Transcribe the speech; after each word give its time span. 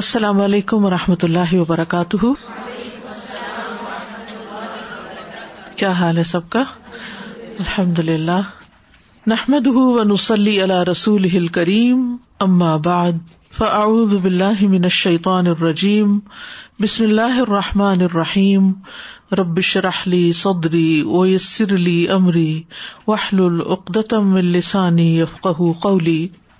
السلام 0.00 0.40
علیکم 0.40 0.84
و 0.84 0.90
رحمۃ 0.90 1.22
اللہ 1.22 1.52
وبرکاتہ 1.54 2.28
کیا 5.80 5.88
حال 5.98 6.18
ہے 6.18 6.22
سب 6.30 6.48
کا 6.54 6.62
الحمد 7.58 7.98
للہ 8.08 8.38
نحمد 9.34 9.66
نسلی 10.12 10.60
اللہ 10.62 10.82
رسول 10.90 11.46
کریم 11.58 12.00
من 12.52 13.18
فعدان 13.58 14.16
الرجیم 15.58 16.18
بسم 16.82 17.04
اللہ 17.04 17.38
الرحمٰن 17.46 18.02
الرحیم 18.10 18.72
ربش 19.40 19.76
رحلی 19.90 20.30
سودری 20.42 20.90
اویسرلی 21.00 21.98
امری 22.16 22.52
وحل 23.08 23.42
العقدم 23.44 24.32
واہلسانی 24.34 25.14
قولی 25.82 26.26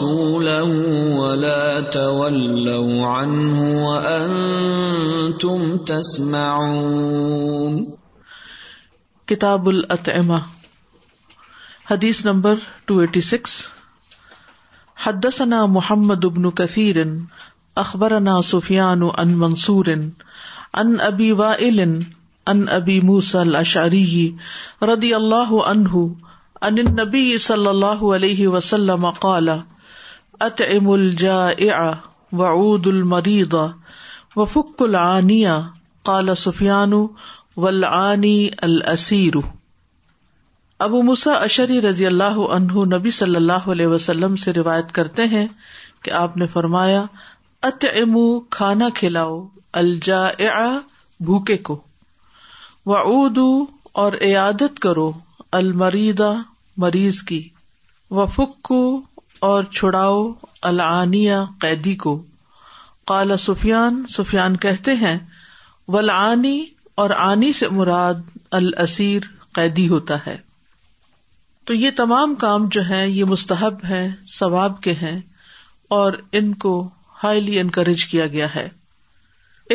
ولا 0.00 1.80
تولوا 1.92 3.04
عنه 3.06 3.60
وأنتم 3.86 5.60
تسمعون 5.84 7.96
کتاب 9.26 9.68
حدیث 11.90 12.24
نمبر 12.26 12.54
286 12.90 13.72
حدثنا 15.04 15.58
محمد 15.76 16.26
بن 16.36 16.48
كثير 16.50 17.00
ابن 17.02 18.30
سفيان 18.52 19.04
عن 19.18 19.34
منصور 19.44 19.90
عن 20.74 20.94
ان 21.08 21.26
وائل 21.40 21.82
عن 22.48 22.62
انبی 22.68 22.96
موسى 23.00 23.42
اشریح 23.60 24.32
رضي 24.90 25.12
الله 25.16 25.66
عنه 25.66 26.06
ان 26.62 26.78
النبي 26.78 27.38
صلى 27.44 27.70
الله 27.70 28.14
عليه 28.14 28.48
وسلم 28.56 29.10
قال 29.26 29.52
ات 30.40 30.60
ام 30.70 30.86
الجا 30.90 31.86
و 32.32 32.42
اد 32.44 32.86
و 34.36 34.44
فک 34.52 34.82
العن 34.82 35.30
کالا 36.08 36.34
سفیان 36.42 36.92
ابو 40.86 41.02
مسا 41.10 41.32
اشری 41.48 41.80
رضی 41.80 42.06
اللہ 42.06 42.38
عنہ 42.54 42.84
نبی 42.94 43.10
صلی 43.18 43.36
اللہ 43.36 43.68
علیہ 43.72 43.86
وسلم 43.86 44.36
سے 44.44 44.52
روایت 44.52 44.92
کرتے 44.92 45.26
ہیں 45.34 45.46
کہ 46.04 46.10
آپ 46.20 46.36
نے 46.36 46.46
فرمایا 46.52 47.04
ات 47.68 47.84
ام 48.02 48.16
کھانا 48.56 48.88
کھلاؤ 48.94 49.38
الجا 49.82 50.22
بھوکے 51.24 51.56
کو 51.68 51.80
و 52.94 53.26
اور 54.02 54.12
عیادت 54.20 54.80
کرو 54.82 55.10
المریدا 55.60 56.32
مریض 56.82 57.22
کی 57.22 57.48
وفک 58.16 58.72
اور 59.48 59.62
چھڑاؤ 59.76 60.18
العانیہ 60.68 61.34
قیدی 61.60 61.94
کو 62.02 62.14
کالا 63.08 63.36
سفیان 63.44 64.02
سفیان 64.08 64.56
کہتے 64.64 64.92
ہیں 65.00 65.16
ولعانی 65.94 66.58
اور 67.02 67.10
آنی 67.22 67.52
سے 67.60 67.68
مراد 67.78 68.54
قیدی 69.58 69.88
ہوتا 69.88 70.16
ہے 70.26 70.36
تو 71.66 71.74
یہ 71.74 71.90
تمام 71.96 72.34
کام 72.44 72.68
جو 72.76 72.86
ہے 72.88 73.02
یہ 73.08 73.24
مستحب 73.32 73.84
ہے 73.88 74.06
ثواب 74.34 74.80
کے 74.82 74.92
ہیں 75.02 75.18
اور 75.98 76.12
ان 76.40 76.54
کو 76.66 76.72
ہائیلی 77.24 77.58
انکریج 77.60 78.04
کیا 78.14 78.26
گیا 78.36 78.54
ہے 78.54 78.68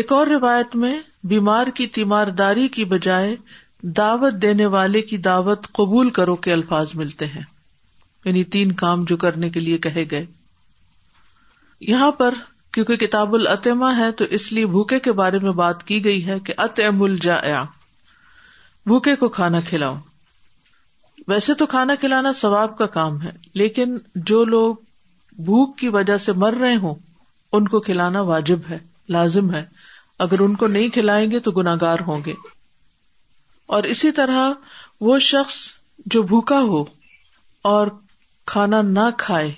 ایک 0.01 0.11
اور 0.13 0.27
روایت 0.37 0.75
میں 0.85 0.93
بیمار 1.33 1.67
کی 1.75 1.87
تیمارداری 1.99 2.67
کی 2.77 2.85
بجائے 2.95 3.35
دعوت 3.97 4.41
دینے 4.41 4.65
والے 4.79 5.01
کی 5.11 5.17
دعوت 5.29 5.67
قبول 5.81 6.09
کرو 6.19 6.35
کے 6.47 6.53
الفاظ 6.53 6.95
ملتے 7.03 7.25
ہیں 7.35 7.43
یعنی 8.27 8.43
تین 8.53 8.71
کام 8.79 9.03
جو 9.07 9.15
کرنے 9.17 9.49
کے 9.49 9.59
لیے 9.59 9.77
کہے 9.83 10.03
گئے 10.11 10.25
یہاں 11.89 12.11
پر 12.21 12.33
کیونکہ 12.73 12.95
کتاب 13.05 13.33
العتما 13.35 13.95
ہے 13.97 14.09
تو 14.21 14.25
اس 14.37 14.51
لیے 14.53 14.65
بھوکے 14.73 14.99
کے 15.05 15.11
بارے 15.19 15.39
میں 15.43 15.51
بات 15.59 15.83
کی 15.91 16.03
گئی 16.05 16.25
ہے 16.27 16.37
کہ 16.45 16.53
اتم 16.63 17.01
الجا 17.03 17.37
بھوکے 18.91 19.15
کو 19.21 19.29
کھانا 19.37 19.59
کھلاؤ 19.69 19.95
ویسے 21.27 21.53
تو 21.61 21.65
کھانا 21.75 21.95
کھلانا 22.01 22.33
ثواب 22.41 22.77
کا 22.77 22.85
کام 22.97 23.21
ہے 23.21 23.31
لیکن 23.61 23.97
جو 24.31 24.43
لوگ 24.45 24.75
بھوک 25.49 25.77
کی 25.77 25.89
وجہ 25.97 26.17
سے 26.25 26.33
مر 26.43 26.53
رہے 26.61 26.75
ہوں 26.83 26.95
ان 27.59 27.67
کو 27.73 27.79
کھلانا 27.87 28.21
واجب 28.33 28.67
ہے 28.69 28.77
لازم 29.17 29.53
ہے 29.53 29.63
اگر 30.25 30.39
ان 30.45 30.55
کو 30.61 30.67
نہیں 30.73 30.89
کھلائیں 30.97 31.29
گے 31.31 31.39
تو 31.47 31.51
گناگار 31.61 31.99
ہوں 32.07 32.21
گے 32.25 32.33
اور 33.77 33.83
اسی 33.95 34.11
طرح 34.21 34.51
وہ 35.07 35.17
شخص 35.31 35.55
جو 36.15 36.21
بھوکا 36.33 36.59
ہو 36.73 36.83
اور 37.73 37.87
کھانا 38.51 38.81
نہ 38.81 39.05
کھائے 39.17 39.51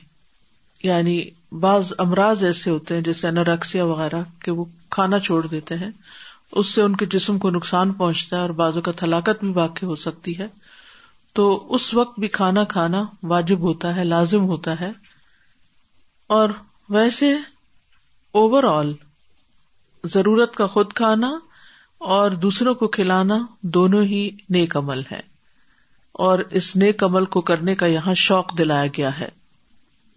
یعنی 0.84 1.20
بعض 1.66 1.92
امراض 2.00 2.44
ایسے 2.44 2.70
ہوتے 2.72 2.94
ہیں 2.96 3.02
جیسے 3.08 3.28
انوریکسیا 3.28 3.84
وغیرہ 3.86 4.22
کہ 4.46 4.52
وہ 4.60 4.66
کھانا 4.96 5.20
چھوڑ 5.28 5.42
دیتے 5.48 5.76
ہیں 5.82 5.90
اس 6.62 6.68
سے 6.76 6.82
ان 6.82 6.96
کے 7.02 7.06
جسم 7.16 7.38
کو 7.44 7.50
نقصان 7.58 7.92
پہنچتا 8.02 8.36
ہے 8.38 8.42
اور 8.42 8.50
بازو 8.62 8.82
کا 8.88 8.92
تھلاکت 9.02 9.44
بھی 9.44 9.52
واقع 9.56 9.86
ہو 9.92 9.96
سکتی 10.06 10.38
ہے 10.40 10.48
تو 11.40 11.46
اس 11.78 11.94
وقت 11.94 12.20
بھی 12.20 12.28
کھانا 12.38 12.64
کھانا 12.74 13.04
واجب 13.34 13.60
ہوتا 13.70 13.96
ہے 13.96 14.04
لازم 14.04 14.48
ہوتا 14.54 14.80
ہے 14.82 14.92
اور 16.38 16.50
ویسے 16.98 17.34
اوور 18.44 18.64
آل 18.76 18.94
ضرورت 20.14 20.56
کا 20.56 20.68
خود 20.76 20.94
کھانا 21.02 21.34
اور 22.18 22.32
دوسروں 22.48 22.74
کو 22.82 22.88
کھلانا 22.98 23.38
دونوں 23.78 24.04
ہی 24.14 24.30
نیک 24.58 24.78
عمل 24.78 25.02
ہے 25.12 25.20
اور 26.26 26.40
اس 26.60 26.76
عمل 27.04 27.26
کو 27.34 27.42
کرنے 27.50 27.76
کا 27.76 27.86
یہاں 27.86 28.14
شوق 28.24 28.58
دلایا 28.58 28.86
گیا 28.98 29.20
ہے 29.20 29.28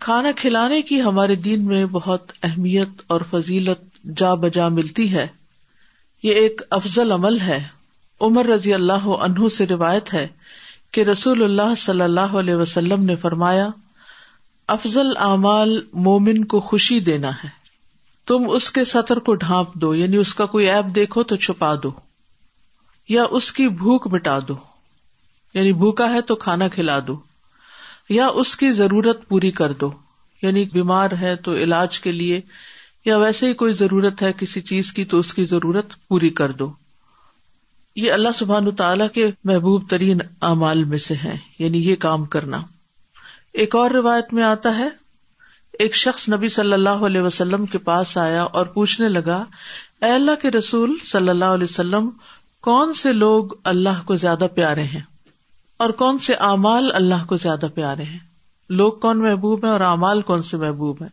کھانا 0.05 0.31
کھلانے 0.37 0.81
کی 0.83 1.01
ہمارے 1.03 1.35
دین 1.47 1.65
میں 1.65 1.85
بہت 1.93 2.33
اہمیت 2.43 3.03
اور 3.13 3.21
فضیلت 3.31 3.81
جا 4.19 4.33
بجا 4.45 4.69
ملتی 4.79 5.13
ہے 5.15 5.27
یہ 6.23 6.35
ایک 6.41 6.63
افضل 6.79 7.13
عمل 7.13 7.39
ہے 7.41 7.63
عمر 8.29 8.47
رضی 8.47 8.75
اللہ 8.75 9.07
عنہ 9.19 9.49
سے 9.57 9.67
روایت 9.67 10.13
ہے 10.15 10.27
کہ 10.95 11.03
رسول 11.05 11.43
اللہ 11.45 11.75
صلی 11.79 12.03
اللہ 12.03 12.35
علیہ 12.41 12.55
وسلم 12.57 13.05
نے 13.05 13.17
فرمایا 13.21 13.69
افضل 14.77 15.17
اعمال 15.29 15.81
مومن 16.09 16.45
کو 16.53 16.61
خوشی 16.69 16.99
دینا 17.11 17.31
ہے 17.45 17.49
تم 18.27 18.51
اس 18.55 18.71
کے 18.73 18.85
سطر 18.85 19.19
کو 19.29 19.35
ڈھانپ 19.45 19.75
دو 19.83 19.95
یعنی 19.95 20.17
اس 20.17 20.35
کا 20.35 20.47
کوئی 20.53 20.69
ایپ 20.71 20.95
دیکھو 20.95 21.23
تو 21.33 21.37
چھپا 21.47 21.75
دو 21.83 21.91
یا 23.09 23.25
اس 23.39 23.51
کی 23.53 23.67
بھوک 23.79 24.07
مٹا 24.13 24.39
دو 24.49 24.55
یعنی 25.55 25.73
بھوکا 25.81 26.11
ہے 26.13 26.21
تو 26.29 26.35
کھانا 26.45 26.69
کھلا 26.75 26.99
دو 27.07 27.19
یا 28.11 28.27
اس 28.43 28.55
کی 28.57 28.71
ضرورت 28.73 29.27
پوری 29.29 29.51
کر 29.61 29.73
دو 29.81 29.91
یعنی 30.43 30.65
بیمار 30.73 31.11
ہے 31.21 31.35
تو 31.47 31.53
علاج 31.65 31.99
کے 32.01 32.13
لیے 32.13 32.41
یا 33.05 33.17
ویسے 33.19 33.49
ہی 33.49 33.53
کوئی 33.63 33.73
ضرورت 33.75 34.23
ہے 34.23 34.31
کسی 34.39 34.61
چیز 34.71 34.93
کی 34.93 35.05
تو 35.13 35.19
اس 35.19 35.33
کی 35.35 35.45
ضرورت 35.53 35.93
پوری 36.09 36.31
کر 36.41 36.53
دو 36.63 36.71
یہ 37.97 38.13
اللہ 38.13 38.33
سبحان 38.35 38.71
تعالی 38.77 39.05
کے 39.15 39.31
محبوب 39.51 39.89
ترین 39.89 40.21
اعمال 40.51 40.83
میں 40.93 40.99
سے 41.07 41.15
ہے 41.25 41.37
یعنی 41.59 41.85
یہ 41.89 41.97
کام 42.07 42.25
کرنا 42.35 42.61
ایک 43.63 43.75
اور 43.77 43.91
روایت 44.01 44.33
میں 44.35 44.43
آتا 44.43 44.77
ہے 44.79 44.89
ایک 45.87 45.95
شخص 45.97 46.29
نبی 46.29 46.49
صلی 46.57 46.73
اللہ 46.73 47.05
علیہ 47.07 47.21
وسلم 47.21 47.67
کے 47.75 47.79
پاس 47.89 48.17
آیا 48.25 48.43
اور 48.61 48.67
پوچھنے 48.79 49.09
لگا 49.09 49.43
اے 50.05 50.13
اللہ 50.13 50.41
کے 50.43 50.51
رسول 50.51 50.97
صلی 51.13 51.29
اللہ 51.29 51.55
علیہ 51.59 51.71
وسلم 51.71 52.11
کون 52.71 52.93
سے 53.03 53.13
لوگ 53.13 53.53
اللہ 53.75 54.03
کو 54.07 54.17
زیادہ 54.27 54.47
پیارے 54.55 54.83
ہیں 54.95 55.01
اور 55.83 55.91
کون 56.01 56.19
سے 56.25 56.35
اعمال 56.47 56.91
اللہ 56.95 57.25
کو 57.31 57.37
زیادہ 57.45 57.67
پیارے 57.75 58.03
ہیں 58.09 58.19
لوگ 58.81 58.93
کون 59.05 59.21
محبوب 59.23 59.65
ہیں 59.65 59.71
اور 59.71 59.81
اعمال 59.87 60.21
کون 60.29 60.43
سے 60.49 60.57
محبوب 60.57 61.01
ہیں 61.03 61.09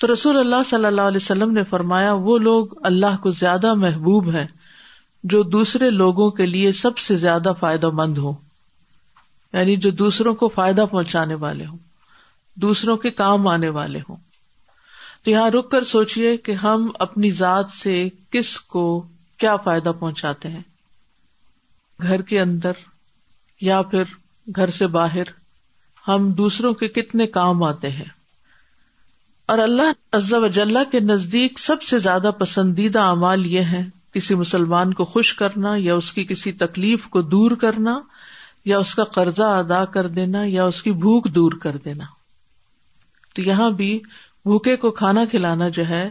تو 0.00 0.12
رسول 0.12 0.38
اللہ 0.38 0.62
صلی 0.66 0.84
اللہ 0.86 1.08
علیہ 1.10 1.20
وسلم 1.22 1.50
نے 1.54 1.64
فرمایا 1.70 2.12
وہ 2.28 2.36
لوگ 2.44 2.66
اللہ 2.90 3.16
کو 3.22 3.30
زیادہ 3.40 3.72
محبوب 3.82 4.30
ہیں 4.36 4.46
جو 5.32 5.42
دوسرے 5.56 5.90
لوگوں 5.96 6.30
کے 6.38 6.46
لیے 6.46 6.70
سب 6.78 6.98
سے 7.06 7.16
زیادہ 7.24 7.52
فائدہ 7.58 7.90
مند 7.98 8.18
ہوں 8.18 8.32
یعنی 9.58 9.74
جو 9.86 9.90
دوسروں 10.02 10.34
کو 10.44 10.48
فائدہ 10.54 10.84
پہنچانے 10.92 11.34
والے 11.44 11.66
ہوں 11.66 11.78
دوسروں 12.66 12.96
کے 13.04 13.10
کام 13.20 13.48
آنے 13.56 13.68
والے 13.80 13.98
ہوں 14.08 14.16
تو 15.24 15.30
یہاں 15.30 15.50
رک 15.58 15.70
کر 15.70 15.84
سوچئے 15.92 16.36
کہ 16.48 16.52
ہم 16.62 16.88
اپنی 17.08 17.30
ذات 17.42 17.70
سے 17.82 17.94
کس 18.36 18.58
کو 18.76 18.86
کیا 19.44 19.56
فائدہ 19.68 19.92
پہنچاتے 20.00 20.48
ہیں 20.56 20.62
گھر 22.08 22.22
کے 22.32 22.40
اندر 22.40 22.80
یا 23.66 23.80
پھر 23.90 24.12
گھر 24.56 24.70
سے 24.76 24.86
باہر 24.98 25.28
ہم 26.08 26.30
دوسروں 26.38 26.72
کے 26.78 26.86
کتنے 26.94 27.26
کام 27.38 27.62
آتے 27.62 27.90
ہیں 27.96 28.04
اور 29.52 29.58
اللہ 29.58 30.34
و 30.36 30.46
جلہ 30.56 30.78
کے 30.90 31.00
نزدیک 31.00 31.58
سب 31.58 31.82
سے 31.90 31.98
زیادہ 32.06 32.30
پسندیدہ 32.38 33.00
اعمال 33.00 33.44
یہ 33.46 33.68
ہے 33.72 33.82
کسی 34.14 34.34
مسلمان 34.40 34.92
کو 34.94 35.04
خوش 35.12 35.32
کرنا 35.34 35.74
یا 35.78 35.94
اس 35.94 36.12
کی 36.12 36.24
کسی 36.28 36.52
تکلیف 36.62 37.06
کو 37.14 37.22
دور 37.34 37.50
کرنا 37.60 37.98
یا 38.70 38.78
اس 38.78 38.94
کا 38.94 39.04
قرضہ 39.16 39.48
ادا 39.60 39.84
کر 39.96 40.06
دینا 40.16 40.42
یا 40.46 40.64
اس 40.72 40.82
کی 40.82 40.92
بھوک 41.04 41.24
دور 41.34 41.52
کر 41.62 41.76
دینا 41.84 42.04
تو 43.34 43.42
یہاں 43.42 43.70
بھی 43.82 43.98
بھوکے 44.44 44.74
کو 44.84 44.90
کھانا 45.02 45.24
کھلانا 45.30 45.68
جو 45.78 45.88
ہے 45.88 46.08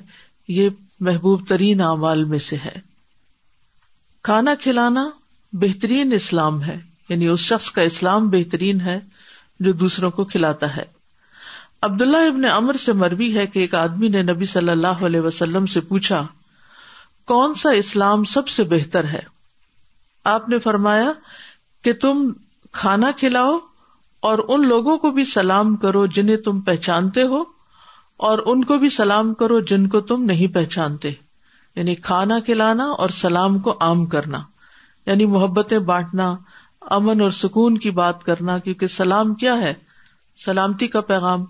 یہ 0.59 0.69
محبوب 1.09 1.45
ترین 1.47 1.81
اعمال 1.89 2.23
میں 2.33 2.39
سے 2.47 2.55
ہے 2.65 2.75
کھانا 4.29 4.53
کھلانا 4.63 5.09
بہترین 5.65 6.13
اسلام 6.13 6.63
ہے 6.63 6.79
یعنی 7.11 7.27
اس 7.27 7.39
شخص 7.51 7.69
کا 7.77 7.81
اسلام 7.91 8.27
بہترین 8.29 8.79
ہے 8.81 8.99
جو 9.65 9.71
دوسروں 9.79 10.09
کو 10.17 10.23
کھلاتا 10.33 10.75
ہے 10.75 10.83
عبداللہ 11.87 12.17
ابن 12.27 12.45
امر 12.51 12.77
سے 12.83 12.93
مروی 13.01 13.27
ہے 13.37 13.45
کہ 13.53 13.59
ایک 13.59 13.73
آدمی 13.75 14.07
نے 14.13 14.21
نبی 14.23 14.45
صلی 14.51 14.69
اللہ 14.71 15.03
علیہ 15.07 15.19
وسلم 15.21 15.65
سے 15.73 15.81
پوچھا 15.89 16.21
کون 17.31 17.53
سا 17.63 17.69
اسلام 17.79 18.23
سب 18.35 18.47
سے 18.55 18.63
بہتر 18.73 19.05
ہے 19.13 19.19
آپ 20.35 20.47
نے 20.49 20.59
فرمایا 20.67 21.11
کہ 21.83 21.93
تم 22.01 22.21
کھانا 22.81 23.11
کھلاؤ 23.19 23.57
اور 24.29 24.39
ان 24.47 24.67
لوگوں 24.67 24.97
کو 25.05 25.11
بھی 25.17 25.25
سلام 25.33 25.75
کرو 25.83 26.05
جنہیں 26.19 26.37
تم 26.47 26.59
پہچانتے 26.71 27.23
ہو 27.33 27.43
اور 28.29 28.39
ان 28.53 28.63
کو 28.71 28.77
بھی 28.85 28.89
سلام 29.01 29.33
کرو 29.43 29.59
جن 29.73 29.87
کو 29.95 30.01
تم 30.13 30.23
نہیں 30.31 30.53
پہچانتے 30.53 31.11
یعنی 31.75 31.95
کھانا 32.07 32.39
کھلانا 32.45 32.85
اور 33.03 33.09
سلام 33.21 33.59
کو 33.67 33.77
عام 33.87 34.05
کرنا 34.15 34.41
یعنی 35.05 35.25
محبتیں 35.37 35.79
بانٹنا 35.93 36.33
امن 36.95 37.21
اور 37.21 37.31
سکون 37.37 37.77
کی 37.77 37.89
بات 37.99 38.23
کرنا 38.23 38.57
کیونکہ 38.59 38.87
سلام 38.93 39.33
کیا 39.41 39.59
ہے 39.61 39.73
سلامتی 40.45 40.87
کا 40.87 41.01
پیغام 41.09 41.43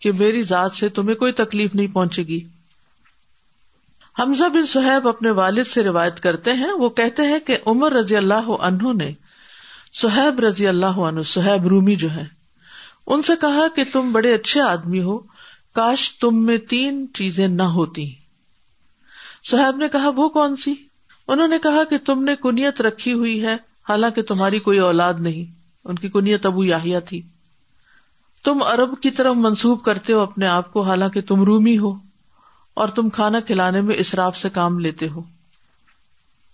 کہ 0.00 0.12
میری 0.18 0.42
ذات 0.44 0.72
سے 0.76 0.88
تمہیں 0.96 1.14
کوئی 1.16 1.32
تکلیف 1.32 1.74
نہیں 1.74 1.94
پہنچے 1.94 2.22
گی 2.28 2.40
حمزہ 4.18 4.44
بن 4.52 4.66
سہیب 4.66 5.08
اپنے 5.08 5.30
والد 5.38 5.66
سے 5.66 5.82
روایت 5.84 6.20
کرتے 6.22 6.52
ہیں 6.62 6.70
وہ 6.78 6.88
کہتے 7.00 7.22
ہیں 7.26 7.38
کہ 7.46 7.56
عمر 7.72 7.92
رضی 7.92 8.16
اللہ 8.16 8.48
عنہ 8.58 8.92
نے 8.96 9.10
سہیب 10.02 10.40
رضی 10.40 10.66
اللہ 10.68 10.98
عنہ 11.08 11.22
سہیب 11.32 11.66
رومی 11.68 11.94
جو 12.04 12.10
ہے 12.14 12.24
ان 13.06 13.22
سے 13.22 13.32
کہا 13.40 13.66
کہ 13.76 13.82
تم 13.92 14.12
بڑے 14.12 14.32
اچھے 14.34 14.60
آدمی 14.60 15.02
ہو 15.02 15.18
کاش 15.78 16.12
تم 16.18 16.44
میں 16.46 16.56
تین 16.68 17.06
چیزیں 17.14 17.46
نہ 17.48 17.62
ہوتی 17.76 18.10
سہیب 19.50 19.76
نے 19.82 19.88
کہا 19.92 20.10
وہ 20.16 20.28
کون 20.38 20.56
سی 20.64 20.74
انہوں 21.28 21.48
نے 21.48 21.58
کہا 21.62 21.84
کہ 21.90 21.98
تم 22.06 22.22
نے 22.24 22.34
کنیت 22.42 22.80
رکھی 22.82 23.12
ہوئی 23.12 23.44
ہے 23.44 23.56
حالانکہ 23.88 24.22
تمہاری 24.28 24.58
کوئی 24.60 24.78
اولاد 24.88 25.14
نہیں 25.24 25.44
ان 25.90 25.98
کی 25.98 26.08
کنیت 26.14 26.46
ابو 26.46 26.64
یاہیا 26.64 27.00
تھی 27.10 27.20
تم 28.44 28.62
ارب 28.72 28.94
کی 29.02 29.10
طرف 29.18 29.36
منسوب 29.36 29.82
کرتے 29.84 30.12
ہو 30.12 30.18
اپنے 30.20 30.46
آپ 30.46 30.72
کو 30.72 30.82
حالانکہ 30.88 31.20
تم 31.28 31.44
رومی 31.44 31.76
ہو 31.78 31.92
اور 32.82 32.88
تم 32.96 33.08
کھانا 33.18 33.40
کھلانے 33.50 33.80
میں 33.90 33.96
اسراف 34.04 34.36
سے 34.38 34.48
کام 34.54 34.78
لیتے 34.86 35.08
ہو 35.08 35.22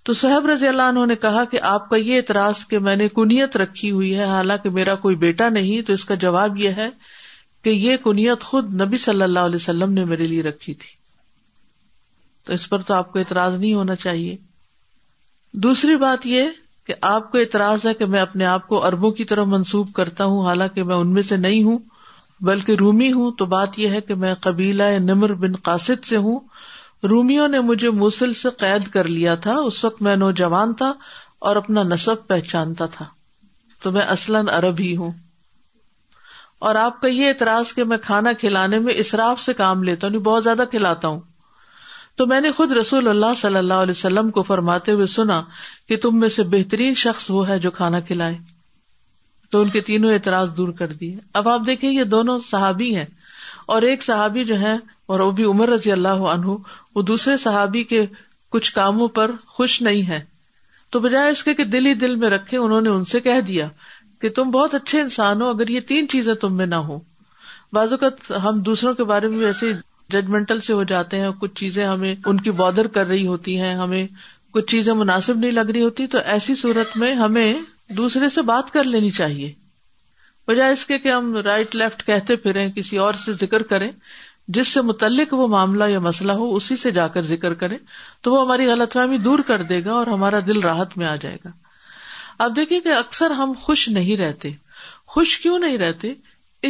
تو 0.09 0.13
صحیح 0.21 0.91
نے 1.09 1.15
کہا 1.23 1.45
کہ 1.51 1.61
آپ 1.71 1.89
کا 1.91 1.97
یہ 1.97 2.17
اعتراض 2.17 2.65
کہ 2.69 2.79
میں 2.87 2.95
نے 2.97 3.09
کنیت 3.17 3.57
رکھی 3.57 3.91
ہوئی 3.91 4.15
ہے 4.19 4.25
حالانکہ 4.31 4.71
میرا 4.79 4.95
کوئی 5.05 5.17
بیٹا 5.25 5.49
نہیں 5.57 5.87
تو 5.87 5.93
اس 5.93 6.05
کا 6.05 6.15
جواب 6.27 6.57
یہ 6.61 6.71
ہے 6.81 6.89
کہ 7.65 7.71
یہ 7.71 7.97
کنیت 8.05 8.45
خود 8.45 8.73
نبی 8.81 8.97
صلی 9.07 9.23
اللہ 9.23 9.47
علیہ 9.51 9.57
وسلم 9.63 9.93
نے 9.93 10.05
میرے 10.13 10.27
لیے 10.33 10.43
رکھی 10.43 10.75
تھی 10.83 10.91
تو 12.47 12.53
اس 12.53 12.69
پر 12.69 12.83
تو 12.91 12.95
آپ 12.95 13.13
کو 13.13 13.19
اعتراض 13.19 13.59
نہیں 13.59 13.75
ہونا 13.75 13.95
چاہیے 14.07 14.37
دوسری 15.69 15.97
بات 16.07 16.27
یہ 16.27 16.49
کہ 16.87 16.95
آپ 17.15 17.31
کو 17.33 17.39
اعتراض 17.39 17.85
ہے 17.87 17.93
کہ 17.95 18.07
میں 18.13 18.21
اپنے 18.21 18.45
آپ 18.53 18.67
کو 18.69 18.85
اربوں 18.87 19.11
کی 19.19 19.25
طرح 19.33 19.45
منسوب 19.51 19.93
کرتا 19.97 20.25
ہوں 20.31 20.45
حالانکہ 20.47 20.83
میں 20.85 20.95
ان 20.97 21.13
میں 21.15 21.23
سے 21.23 21.37
نہیں 21.37 21.63
ہوں 21.63 21.79
بلکہ 22.49 22.77
رومی 22.81 23.11
ہوں 23.13 23.31
تو 23.39 23.47
بات 23.53 23.79
یہ 23.79 23.89
ہے 23.97 24.01
کہ 24.09 24.15
میں 24.23 24.35
قبیلہ 24.41 24.83
نمر 25.01 25.33
بن 25.45 25.57
قاصد 25.69 26.05
سے 26.05 26.17
ہوں 26.25 26.39
رومیوں 27.11 27.47
نے 27.49 27.61
مجھے 27.71 27.91
موسل 27.99 28.33
سے 28.41 28.49
قید 28.59 28.89
کر 28.97 29.09
لیا 29.09 29.35
تھا 29.45 29.57
اس 29.69 29.85
وقت 29.85 30.03
میں 30.03 30.17
نوجوان 30.17 30.73
تھا 30.83 30.93
اور 31.51 31.57
اپنا 31.57 31.83
نصب 31.83 32.27
پہچانتا 32.27 32.87
تھا 32.97 33.05
تو 33.83 33.93
میں 33.93 34.03
اصلاً 34.17 34.49
عرب 34.59 34.81
ہی 34.81 34.95
ہوں 34.97 35.11
اور 36.69 36.75
آپ 36.81 37.01
کا 37.01 37.09
یہ 37.09 37.29
اعتراض 37.29 37.73
کہ 37.75 37.85
میں 37.93 37.97
کھانا 38.03 38.33
کھلانے 38.41 38.79
میں 38.79 38.95
اصراف 39.05 39.41
سے 39.41 39.55
کام 39.61 39.83
لیتا 39.85 40.07
ہوں 40.07 40.13
یعنی 40.15 40.23
بہت 40.25 40.45
زیادہ 40.45 40.65
کھلاتا 40.71 41.09
ہوں 41.09 41.21
تو 42.17 42.27
میں 42.27 42.41
نے 42.41 42.51
خود 42.53 42.73
رسول 42.77 43.09
اللہ 43.09 43.35
صلی 43.41 43.57
اللہ 43.57 43.83
علیہ 43.85 43.95
وسلم 43.97 44.31
کو 44.31 44.43
فرماتے 44.49 44.93
ہوئے 44.93 45.07
سنا 45.13 45.41
کہ 45.89 45.97
تم 46.03 46.19
میں 46.21 46.29
سے 46.29 46.43
بہترین 46.57 46.95
شخص 47.03 47.31
وہ 47.31 47.49
ہے 47.49 47.59
جو 47.59 47.71
کھانا 47.79 48.01
کھلائے 48.11 48.37
تو 49.51 49.61
ان 49.63 49.69
کے 49.71 49.81
تینوں 49.87 50.13
اعتراض 50.13 50.57
دور 50.57 50.73
کر 50.79 50.93
دیے 51.01 51.17
اب 51.41 51.49
آپ 51.49 51.61
دیکھیں 51.67 51.91
یہ 51.91 52.05
دونوں 52.15 52.39
صحابی 52.51 52.95
ہیں 52.97 53.05
اور 53.75 53.83
ایک 53.89 54.03
صحابی 54.03 54.45
جو 54.45 54.59
ہے 54.61 54.75
اور 55.13 55.21
وہ 55.21 55.31
بھی 55.41 55.45
عمر 55.45 55.69
رضی 55.69 55.93
اللہ 55.93 56.25
عنہ 56.33 56.55
وہ 56.95 57.03
دوسرے 57.13 57.37
صحابی 57.43 57.83
کے 57.93 58.05
کچھ 58.53 58.73
کاموں 58.75 59.09
پر 59.19 59.31
خوش 59.57 59.81
نہیں 59.83 60.07
ہے 60.09 60.21
تو 60.93 61.01
بجائے 61.01 61.31
اس 61.31 61.43
کے 61.45 61.55
کہ 61.55 61.65
دل 61.65 61.87
ہی 61.87 61.93
دل 62.05 62.15
میں 62.23 62.31
رکھے 62.31 62.57
انہوں 62.59 62.81
نے 62.81 62.89
ان 62.91 63.05
سے 63.13 63.21
کہہ 63.27 63.41
دیا 63.47 63.69
کہ 64.21 64.29
تم 64.39 64.51
بہت 64.51 64.75
اچھے 64.75 65.01
انسان 65.01 65.43
ہو 65.43 65.49
اگر 65.51 65.69
یہ 65.71 65.81
تین 65.89 66.09
چیزیں 66.09 66.35
تم 66.45 66.57
میں 66.57 66.67
نہ 66.67 66.75
ہو 66.89 66.99
بعض 67.73 67.93
اوقات 67.93 68.31
ہم 68.45 68.61
دوسروں 68.63 68.95
کے 68.95 69.05
بارے 69.15 69.29
میں 69.29 69.47
ایسے 69.47 69.73
ججمنٹل 70.13 70.61
سے 70.69 70.73
ہو 70.79 70.83
جاتے 70.93 71.19
ہیں 71.21 71.29
کچھ 71.41 71.55
چیزیں 71.61 71.85
ہمیں 71.87 72.15
ان 72.31 72.41
کی 72.47 72.51
بادر 72.63 72.87
کر 72.97 73.07
رہی 73.07 73.27
ہوتی 73.27 73.59
ہیں 73.61 73.75
ہمیں 73.77 74.07
کچھ 74.55 74.71
چیزیں 74.71 74.93
مناسب 74.95 75.39
نہیں 75.45 75.51
لگ 75.59 75.71
رہی 75.75 75.83
ہوتی 75.83 76.07
تو 76.15 76.19
ایسی 76.33 76.55
صورت 76.63 76.97
میں 77.03 77.15
ہمیں 77.23 77.53
دوسرے 78.01 78.29
سے 78.35 78.43
بات 78.51 78.71
کر 78.73 78.85
لینی 78.95 79.11
چاہیے 79.19 79.53
وجہ 80.49 80.65
اس 80.77 80.85
کے 80.87 80.99
کہ 80.99 81.09
ہم 81.11 81.35
رائٹ 81.47 81.75
لیفٹ 81.83 82.07
کہتے 82.07 82.37
پھریں 82.45 82.69
کسی 82.77 82.99
اور 83.05 83.15
سے 83.25 83.33
ذکر 83.41 83.63
کریں 83.73 83.91
جس 84.57 84.69
سے 84.75 84.81
متعلق 84.87 85.33
وہ 85.41 85.47
معاملہ 85.49 85.85
یا 85.89 85.99
مسئلہ 86.07 86.33
ہو 86.41 86.55
اسی 86.57 86.77
سے 86.77 86.91
جا 86.97 87.07
کر 87.17 87.23
ذکر 87.33 87.55
کرے 87.61 87.77
تو 88.23 88.33
وہ 88.33 88.41
ہماری 88.45 88.67
غلط 88.71 88.93
فہمی 88.95 89.19
دور 89.29 89.39
کر 89.51 89.63
دے 89.73 89.81
گا 89.85 89.93
اور 89.93 90.07
ہمارا 90.15 90.39
دل 90.47 90.61
راحت 90.63 90.97
میں 91.03 91.07
آ 91.07 91.15
جائے 91.25 91.37
گا 91.45 91.51
اب 92.47 92.57
دیکھیے 92.57 92.81
کہ 92.89 92.93
اکثر 92.99 93.31
ہم 93.41 93.53
خوش 93.63 93.89
نہیں 93.99 94.17
رہتے 94.21 94.51
خوش 95.15 95.39
کیوں 95.41 95.59
نہیں 95.67 95.79
رہتے 95.87 96.13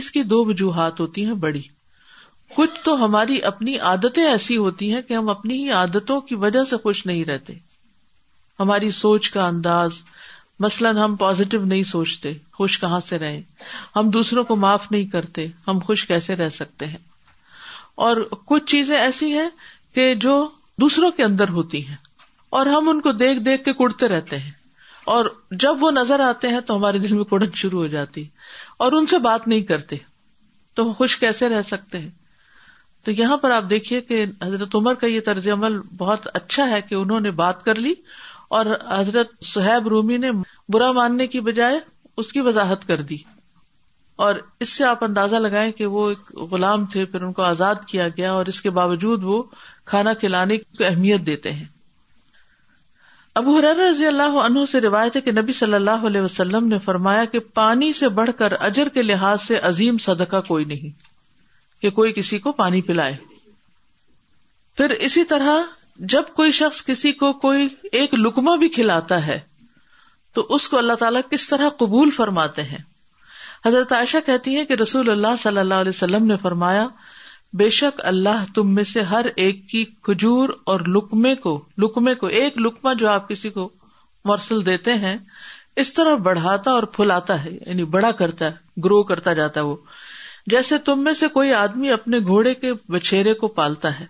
اس 0.00 0.10
کی 0.10 0.22
دو 0.34 0.44
وجوہات 0.48 1.00
ہوتی 1.00 1.24
ہیں 1.26 1.34
بڑی 1.46 1.60
کچھ 2.54 2.80
تو 2.84 2.94
ہماری 3.04 3.40
اپنی 3.50 3.78
عادتیں 3.90 4.24
ایسی 4.24 4.56
ہوتی 4.56 4.92
ہیں 4.92 5.00
کہ 5.08 5.14
ہم 5.14 5.28
اپنی 5.30 5.54
ہی 5.62 5.70
عادتوں 5.80 6.20
کی 6.30 6.34
وجہ 6.42 6.64
سے 6.70 6.76
خوش 6.82 7.04
نہیں 7.06 7.24
رہتے 7.24 7.52
ہماری 8.60 8.90
سوچ 8.98 9.30
کا 9.36 9.44
انداز 9.46 10.02
مثلاً 10.60 10.96
ہم 10.98 11.14
پازیٹو 11.22 11.58
نہیں 11.64 11.82
سوچتے 11.90 12.32
خوش 12.56 12.78
کہاں 12.80 12.98
سے 13.08 13.18
رہیں 13.18 13.40
ہم 13.96 14.10
دوسروں 14.16 14.44
کو 14.50 14.56
معاف 14.64 14.90
نہیں 14.92 15.04
کرتے 15.12 15.46
ہم 15.68 15.78
خوش 15.86 16.06
کیسے 16.06 16.36
رہ 16.36 16.48
سکتے 16.58 16.86
ہیں 16.86 16.98
اور 18.06 18.16
کچھ 18.46 18.64
چیزیں 18.72 18.96
ایسی 18.98 19.32
ہیں 19.38 19.48
کہ 19.94 20.14
جو 20.24 20.34
دوسروں 20.80 21.10
کے 21.16 21.22
اندر 21.24 21.48
ہوتی 21.58 21.86
ہیں 21.86 21.96
اور 22.58 22.66
ہم 22.74 22.88
ان 22.88 23.00
کو 23.00 23.12
دیکھ 23.24 23.40
دیکھ 23.48 23.64
کے 23.64 23.72
کڑتے 23.78 24.08
رہتے 24.08 24.38
ہیں 24.38 24.50
اور 25.14 25.26
جب 25.64 25.82
وہ 25.82 25.90
نظر 25.90 26.20
آتے 26.28 26.48
ہیں 26.48 26.60
تو 26.66 26.76
ہمارے 26.76 26.98
دل 26.98 27.12
میں 27.16 27.24
کڑن 27.30 27.50
شروع 27.62 27.78
ہو 27.80 27.86
جاتی 27.96 28.24
اور 28.84 28.92
ان 28.98 29.06
سے 29.14 29.18
بات 29.28 29.48
نہیں 29.48 29.62
کرتے 29.72 29.96
تو 30.76 30.92
خوش 30.98 31.16
کیسے 31.18 31.48
رہ 31.48 31.62
سکتے 31.70 31.98
ہیں 31.98 32.10
تو 33.04 33.10
یہاں 33.10 33.36
پر 33.42 33.50
آپ 33.50 33.64
دیکھیے 33.70 34.00
کہ 34.08 34.24
حضرت 34.42 34.74
عمر 34.74 34.94
کا 35.00 35.06
یہ 35.06 35.20
طرز 35.28 35.48
عمل 35.52 35.78
بہت 35.98 36.26
اچھا 36.34 36.68
ہے 36.70 36.80
کہ 36.88 36.94
انہوں 36.94 37.20
نے 37.20 37.30
بات 37.40 37.64
کر 37.64 37.78
لی 37.86 37.94
اور 38.58 38.66
حضرت 38.90 39.30
سہیب 39.44 39.88
رومی 39.88 40.16
نے 40.24 40.30
برا 40.72 40.90
ماننے 40.98 41.26
کی 41.34 41.40
بجائے 41.48 41.78
اس 42.22 42.32
کی 42.32 42.40
وضاحت 42.48 42.86
کر 42.86 43.02
دی 43.10 43.16
اور 44.24 44.34
اس 44.64 44.72
سے 44.72 44.84
آپ 44.84 45.02
اندازہ 45.04 45.36
لگائیں 45.36 45.70
کہ 45.76 45.86
وہ 45.92 46.08
ایک 46.08 46.32
غلام 46.50 46.84
تھے 46.94 47.04
پھر 47.12 47.22
ان 47.28 47.32
کو 47.38 47.42
آزاد 47.42 47.84
کیا 47.88 48.06
گیا 48.16 48.32
اور 48.32 48.46
اس 48.52 48.60
کے 48.62 48.70
باوجود 48.80 49.22
وہ 49.30 49.42
کھانا 49.92 50.14
کھلانے 50.24 50.58
کو 50.78 50.84
اہمیت 50.84 51.26
دیتے 51.26 51.52
ہیں 51.52 51.64
ابو 53.40 53.56
حرار 53.58 53.76
رضی 53.90 54.06
اللہ 54.06 54.36
عنہ 54.46 54.64
سے 54.70 54.80
روایت 54.80 55.16
ہے 55.16 55.20
کہ 55.28 55.32
نبی 55.40 55.52
صلی 55.58 55.74
اللہ 55.74 56.04
علیہ 56.06 56.20
وسلم 56.20 56.66
نے 56.68 56.78
فرمایا 56.84 57.24
کہ 57.32 57.38
پانی 57.60 57.92
سے 58.02 58.08
بڑھ 58.20 58.30
کر 58.38 58.52
اجر 58.70 58.88
کے 58.94 59.02
لحاظ 59.02 59.40
سے 59.42 59.58
عظیم 59.68 59.98
صدقہ 60.08 60.40
کوئی 60.48 60.64
نہیں 60.74 60.92
کہ 61.82 61.90
کوئی 61.90 62.12
کسی 62.16 62.38
کو 62.38 62.50
پانی 62.58 62.80
پلائے 62.88 63.16
پھر 64.76 64.90
اسی 65.06 65.24
طرح 65.30 65.62
جب 66.12 66.28
کوئی 66.36 66.52
شخص 66.58 66.84
کسی 66.86 67.12
کو 67.22 67.32
کوئی 67.44 67.68
ایک 68.00 68.14
لکما 68.14 68.54
بھی 68.58 68.68
کھلاتا 68.76 69.26
ہے 69.26 69.38
تو 70.34 70.46
اس 70.54 70.68
کو 70.68 70.78
اللہ 70.78 70.92
تعالیٰ 71.00 71.20
کس 71.30 71.48
طرح 71.48 71.68
قبول 71.78 72.10
فرماتے 72.16 72.62
ہیں 72.70 72.78
حضرت 73.66 73.92
عائشہ 73.92 74.16
کہتی 74.26 74.56
ہے 74.58 74.64
کہ 74.66 74.74
رسول 74.82 75.10
اللہ 75.10 75.34
صلی 75.42 75.58
اللہ 75.60 75.82
علیہ 75.84 75.94
وسلم 75.96 76.26
نے 76.26 76.36
فرمایا 76.42 76.86
بے 77.62 77.68
شک 77.78 78.00
اللہ 78.12 78.44
تم 78.54 78.72
میں 78.74 78.84
سے 78.92 79.02
ہر 79.10 79.26
ایک 79.44 79.68
کی 79.70 79.84
کھجور 80.08 80.48
اور 80.72 80.80
لکمے 80.94 81.34
کو 81.46 81.58
لکمے 81.82 82.14
کو 82.22 82.26
ایک 82.40 82.58
لکما 82.64 82.92
جو 83.02 83.08
آپ 83.10 83.28
کسی 83.28 83.50
کو 83.58 83.68
مرسل 84.30 84.64
دیتے 84.66 84.94
ہیں 85.04 85.16
اس 85.82 85.92
طرح 85.94 86.14
بڑھاتا 86.30 86.70
اور 86.70 86.82
پھلاتا 86.96 87.42
ہے 87.44 87.50
یعنی 87.50 87.84
بڑا 87.96 88.10
کرتا 88.22 88.46
ہے 88.50 88.80
گرو 88.84 89.02
کرتا 89.12 89.32
جاتا 89.42 89.60
ہے 89.60 89.64
وہ 89.64 89.76
جیسے 90.50 90.78
تم 90.84 91.02
میں 91.04 91.12
سے 91.14 91.28
کوئی 91.32 91.52
آدمی 91.54 91.90
اپنے 91.92 92.18
گھوڑے 92.26 92.54
کے 92.62 92.72
بچھیرے 92.92 93.34
کو 93.42 93.48
پالتا 93.58 93.98
ہے 93.98 94.06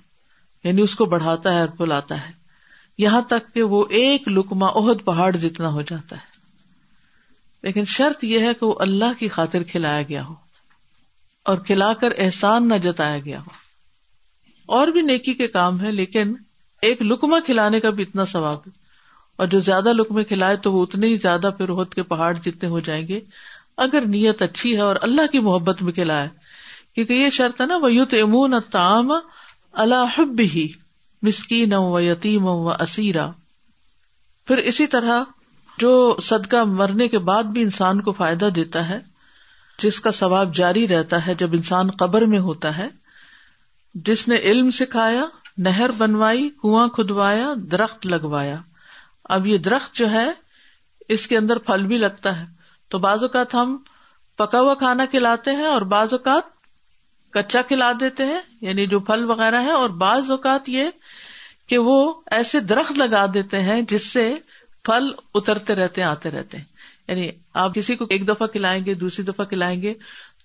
یعنی 0.65 0.83
اس 0.83 0.95
کو 0.95 1.05
بڑھاتا 1.15 1.53
ہے 1.55 1.61
اور 1.61 1.69
پلاتا 1.79 2.27
ہے 2.27 2.31
یہاں 2.99 3.21
تک 3.29 3.53
کہ 3.55 3.63
وہ 3.73 3.85
ایک 4.01 4.29
لکما 4.29 4.67
اہد 4.81 5.05
پہاڑ 5.05 5.31
جتنا 5.43 5.69
ہو 5.73 5.83
جاتا 5.91 6.17
ہے 6.17 6.31
لیکن 7.67 7.85
شرط 7.97 8.25
یہ 8.25 8.47
ہے 8.47 8.53
کہ 8.61 8.67
وہ 8.67 8.75
اللہ 8.87 9.19
کی 9.19 9.29
خاطر 9.37 9.63
کھلایا 9.73 10.03
گیا 10.09 10.25
ہو 10.27 10.35
اور 11.51 11.59
کھلا 11.67 11.93
کر 12.01 12.13
احسان 12.25 12.69
نہ 12.69 12.75
جتایا 12.83 13.19
گیا 13.25 13.41
ہو 13.41 13.61
اور 14.79 14.89
بھی 14.97 15.03
نیکی 15.03 15.35
کے 15.35 15.47
کام 15.59 15.81
ہے 15.81 15.93
لیکن 15.93 16.35
ایک 16.89 17.03
لکما 17.03 17.39
کھلانے 17.47 17.81
کا 17.81 17.91
بھی 17.97 18.03
اتنا 18.09 18.25
ثواب 18.33 18.59
ہے 18.67 18.81
اور 19.43 19.47
جو 19.53 19.59
زیادہ 19.67 19.93
لکمے 19.93 20.23
کھلائے 20.25 20.57
تو 20.65 20.73
وہ 20.73 20.83
اتنے 20.83 21.07
ہی 21.07 21.15
زیادہ 21.23 21.51
پھر 21.59 21.71
وہد 21.71 21.95
کے 21.95 22.03
پہاڑ 22.11 22.33
جتنے 22.45 22.69
ہو 22.71 22.81
جائیں 22.89 23.07
گے 23.09 23.21
اگر 23.85 24.07
نیت 24.07 24.43
اچھی 24.43 24.75
ہے 24.77 24.81
اور 24.83 24.97
اللہ 25.03 25.27
کی 25.33 25.39
محبت 25.41 25.83
میں 25.83 25.93
کھلا 25.93 26.23
ہے 26.23 26.29
کیونکہ 26.95 27.13
یہ 27.13 27.31
شرط 27.37 27.61
ہے 27.61 27.67
نا 27.67 27.77
وہ 27.83 27.93
یوت 27.93 28.15
امون 28.23 28.55
تام 28.71 29.13
اللہ 29.85 30.19
ہی 30.55 30.67
مسکین 31.27 31.73
و 31.77 32.01
یتیم 32.01 32.47
و 32.47 32.71
اسیرا 32.71 33.31
پھر 34.47 34.59
اسی 34.73 34.87
طرح 34.95 35.23
جو 35.79 35.91
صدقہ 36.23 36.63
مرنے 36.67 37.09
کے 37.09 37.19
بعد 37.29 37.45
بھی 37.53 37.63
انسان 37.63 38.01
کو 38.03 38.13
فائدہ 38.17 38.49
دیتا 38.55 38.89
ہے 38.89 38.99
جس 39.83 40.01
کا 40.01 40.11
ثواب 40.13 40.55
جاری 40.55 40.87
رہتا 40.89 41.27
ہے 41.27 41.35
جب 41.39 41.53
انسان 41.57 41.91
قبر 41.99 42.25
میں 42.33 42.39
ہوتا 42.41 42.77
ہے 42.79 42.89
جس 44.07 44.27
نے 44.29 44.37
علم 44.51 44.71
سکھایا 44.79 45.25
نہر 45.69 45.91
بنوائی 45.99 46.49
کنواں 46.63 46.87
کھدوایا 46.97 47.53
درخت 47.71 48.07
لگوایا 48.07 48.57
اب 49.37 49.47
یہ 49.47 49.59
درخت 49.67 49.95
جو 49.97 50.11
ہے 50.11 50.27
اس 51.17 51.27
کے 51.27 51.37
اندر 51.37 51.59
پھل 51.67 51.87
بھی 51.87 51.99
لگتا 51.99 52.39
ہے 52.41 52.45
تو 52.93 52.99
بعض 53.03 53.23
اوقات 53.25 53.55
ہم 53.55 53.77
پکا 54.37 54.59
ہوا 54.61 54.73
کھانا 54.81 55.05
کھلاتے 55.11 55.51
ہیں 55.59 55.67
اور 55.67 55.83
بعض 55.93 56.13
اوقات 56.13 56.49
کچا 57.35 57.61
کھلا 57.69 57.91
دیتے 58.01 58.25
ہیں 58.27 58.41
یعنی 58.61 58.87
جو 58.87 58.99
پھل 59.11 59.25
وغیرہ 59.31 59.61
ہے 59.63 59.71
اور 59.85 59.91
بعض 60.03 60.31
اوقات 60.31 60.69
یہ 60.69 60.91
کہ 61.69 61.79
وہ 61.87 61.95
ایسے 62.39 62.61
درخت 62.73 62.99
لگا 62.99 63.25
دیتے 63.35 63.61
ہیں 63.69 63.81
جس 63.93 64.11
سے 64.13 64.25
پھل 64.89 65.09
اترتے 65.41 65.75
رہتے 65.75 66.01
ہیں 66.03 66.09
آتے 66.09 66.31
رہتے 66.31 66.59
ہیں 66.59 66.65
یعنی 67.09 67.29
آپ 67.65 67.75
کسی 67.75 67.97
کو 67.97 68.05
ایک 68.17 68.29
دفعہ 68.29 68.47
کھلائیں 68.57 68.85
گے 68.85 68.95
دوسری 69.05 69.25
دفعہ 69.25 69.45
کھلائیں 69.55 69.81
گے 69.83 69.95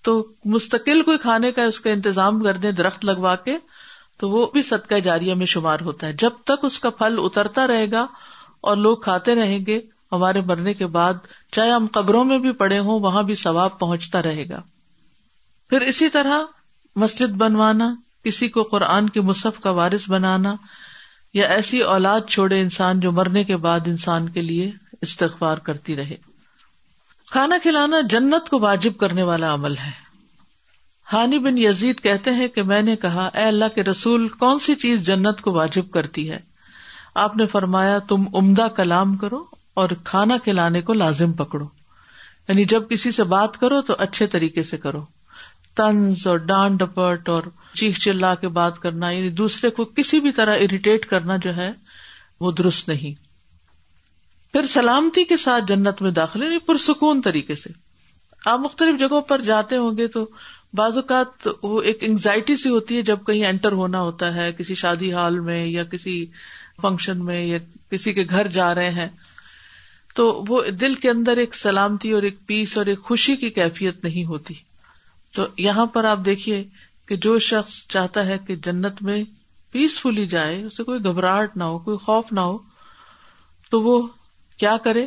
تو 0.08 0.16
مستقل 0.56 1.01
کوئی 1.10 1.18
کھانے 1.27 1.51
کا 1.60 1.63
اس 1.72 1.80
کا 1.86 1.89
انتظام 1.92 2.42
کر 2.44 2.58
دیں 2.66 2.72
درخت 2.80 3.06
لگوا 3.06 3.36
کے 3.50 3.58
تو 4.20 4.30
وہ 4.30 4.46
بھی 4.54 4.62
صدقہ 4.70 5.00
جاریہ 5.10 5.34
میں 5.42 5.46
شمار 5.56 5.80
ہوتا 5.89 6.08
ہے 6.08 6.13
جب 6.25 6.39
تک 6.51 6.66
اس 6.66 6.80
کا 6.86 6.89
پھل 7.01 7.20
اترتا 7.25 7.68
رہے 7.74 7.92
گا 7.92 8.06
اور 8.70 8.77
لوگ 8.88 8.96
کھاتے 9.10 9.36
رہیں 9.42 9.60
گے 9.66 9.80
ہمارے 10.12 10.42
مرنے 10.48 10.74
کے 10.74 10.86
بعد 10.88 11.14
چاہے 11.54 11.72
ہم 11.72 11.88
قبروں 11.94 12.24
میں 12.26 12.38
بھی 12.44 12.52
پڑے 12.62 12.78
ہوں 12.88 13.00
وہاں 13.04 13.22
بھی 13.30 13.36
ثواب 13.40 13.78
پہنچتا 13.80 14.22
رہے 14.24 14.48
گا 14.50 14.62
پھر 15.70 15.82
اسی 15.92 16.10
طرح 16.10 16.44
مسجد 17.04 17.32
بنوانا 17.42 17.94
کسی 18.24 18.48
کو 18.58 18.64
قرآن 18.72 19.10
کے 19.18 19.22
مصحف 19.32 19.60
کا 19.62 19.70
وارث 19.80 20.10
بنانا 20.10 20.56
یا 21.34 21.48
ایسی 21.54 21.80
اولاد 21.94 22.28
چھوڑے 22.30 22.60
انسان 22.62 23.00
جو 23.00 23.12
مرنے 23.12 23.44
کے 23.44 23.58
بعد 23.66 23.88
انسان 23.88 24.30
کے 24.38 24.42
لیے 24.42 24.72
استغفار 25.02 25.58
کرتی 25.70 25.96
رہے 25.96 26.16
کھانا 27.32 27.58
کھلانا 27.64 27.98
جنت 28.10 28.50
کو 28.50 28.60
واجب 28.60 28.98
کرنے 29.00 29.24
والا 29.30 29.54
عمل 29.54 29.78
ہے 29.78 29.92
ہانی 31.14 31.40
بن 31.40 31.58
یزید 31.58 32.00
کہتے 32.04 32.32
ہیں 32.36 32.48
کہ 32.56 32.64
میں 32.70 32.82
نے 32.82 32.96
کہا 33.02 33.26
اے 33.34 33.44
اللہ 33.48 33.74
کے 33.76 33.84
رسول 33.84 34.28
کون 34.40 34.60
سی 34.60 34.76
چیز 34.86 35.06
جنت 35.08 35.42
کو 35.42 35.52
واجب 35.54 35.90
کرتی 35.92 36.30
ہے 36.32 36.40
آپ 37.26 37.36
نے 37.38 37.46
فرمایا 37.52 37.98
تم 38.08 38.26
عمدہ 38.40 38.68
کلام 38.76 39.16
کرو 39.18 39.44
اور 39.81 39.89
کھانا 40.03 40.38
کھلانے 40.43 40.81
کو 40.81 40.93
لازم 40.93 41.31
پکڑو 41.39 41.65
یعنی 42.48 42.63
جب 42.72 42.88
کسی 42.89 43.12
سے 43.17 43.24
بات 43.34 43.57
کرو 43.60 43.81
تو 43.89 43.96
اچھے 44.05 44.27
طریقے 44.36 44.62
سے 44.69 44.77
کرو 44.86 45.01
تنز 45.75 46.25
اور 46.27 46.38
ڈان 46.51 46.75
ڈپٹ 46.77 47.29
اور 47.29 47.50
چیخ 47.81 48.00
چل 48.05 48.24
کے 48.41 48.48
بات 48.55 48.79
کرنا 48.81 49.10
یعنی 49.12 49.29
دوسرے 49.41 49.69
کو 49.79 49.86
کسی 50.00 50.19
بھی 50.19 50.31
طرح 50.39 50.63
اریٹیٹ 50.67 51.05
کرنا 51.10 51.38
جو 51.43 51.55
ہے 51.55 51.69
وہ 52.46 52.51
درست 52.62 52.88
نہیں 52.88 53.13
پھر 54.53 54.65
سلامتی 54.72 55.24
کے 55.34 55.38
ساتھ 55.43 55.65
جنت 55.74 56.01
میں 56.01 56.12
داخلے 56.22 56.46
یعنی 56.46 56.60
پرسکون 56.72 57.22
طریقے 57.29 57.55
سے 57.65 57.69
آپ 58.50 58.60
مختلف 58.65 59.00
جگہوں 59.00 59.22
پر 59.34 59.41
جاتے 59.51 59.77
ہوں 59.84 59.98
گے 59.98 60.07
تو 60.17 60.25
بعض 60.81 60.98
اوقات 61.03 61.48
وہ 61.63 61.81
ایک 61.91 62.03
انگزائٹی 62.10 62.55
سی 62.63 62.69
ہوتی 62.79 62.98
ہے 62.98 63.01
جب 63.12 63.25
کہیں 63.27 63.46
انٹر 63.53 63.72
ہونا 63.84 64.01
ہوتا 64.10 64.34
ہے 64.36 64.51
کسی 64.57 64.75
شادی 64.84 65.13
ہال 65.19 65.39
میں 65.51 65.65
یا 65.65 65.84
کسی 65.96 66.19
فنکشن 66.81 67.24
میں 67.25 67.41
یا 67.43 67.57
کسی 67.91 68.13
کے 68.13 68.25
گھر 68.29 68.48
جا 68.60 68.74
رہے 68.75 68.89
ہیں 69.00 69.07
تو 70.18 70.24
وہ 70.50 70.62
دل 70.82 70.94
کے 71.02 71.10
اندر 71.10 71.38
ایک 71.42 71.56
سلامتی 71.56 72.12
اور 72.18 72.24
ایک 72.28 72.38
پیس 72.48 72.78
اور 72.78 72.86
ایک 72.92 73.00
خوشی 73.10 73.36
کی 73.42 73.50
کیفیت 73.58 74.04
نہیں 74.04 74.24
ہوتی 74.26 74.54
تو 75.36 75.46
یہاں 75.66 75.86
پر 75.98 76.04
آپ 76.12 76.20
دیکھیے 76.26 76.64
کہ 77.08 77.16
جو 77.26 77.38
شخص 77.48 77.74
چاہتا 77.96 78.26
ہے 78.26 78.38
کہ 78.48 78.56
جنت 78.68 79.02
میں 79.10 79.22
پیسفلی 79.72 80.26
جائے 80.28 80.56
اسے 80.64 80.84
کوئی 80.84 81.04
گھبراہٹ 81.06 81.58
نہ 81.58 81.64
ہو 81.74 81.78
کوئی 81.90 81.98
خوف 82.06 82.32
نہ 82.32 82.48
ہو 82.50 82.58
تو 83.72 83.82
وہ 83.82 84.02
کیا 84.64 84.76
کرے 84.84 85.06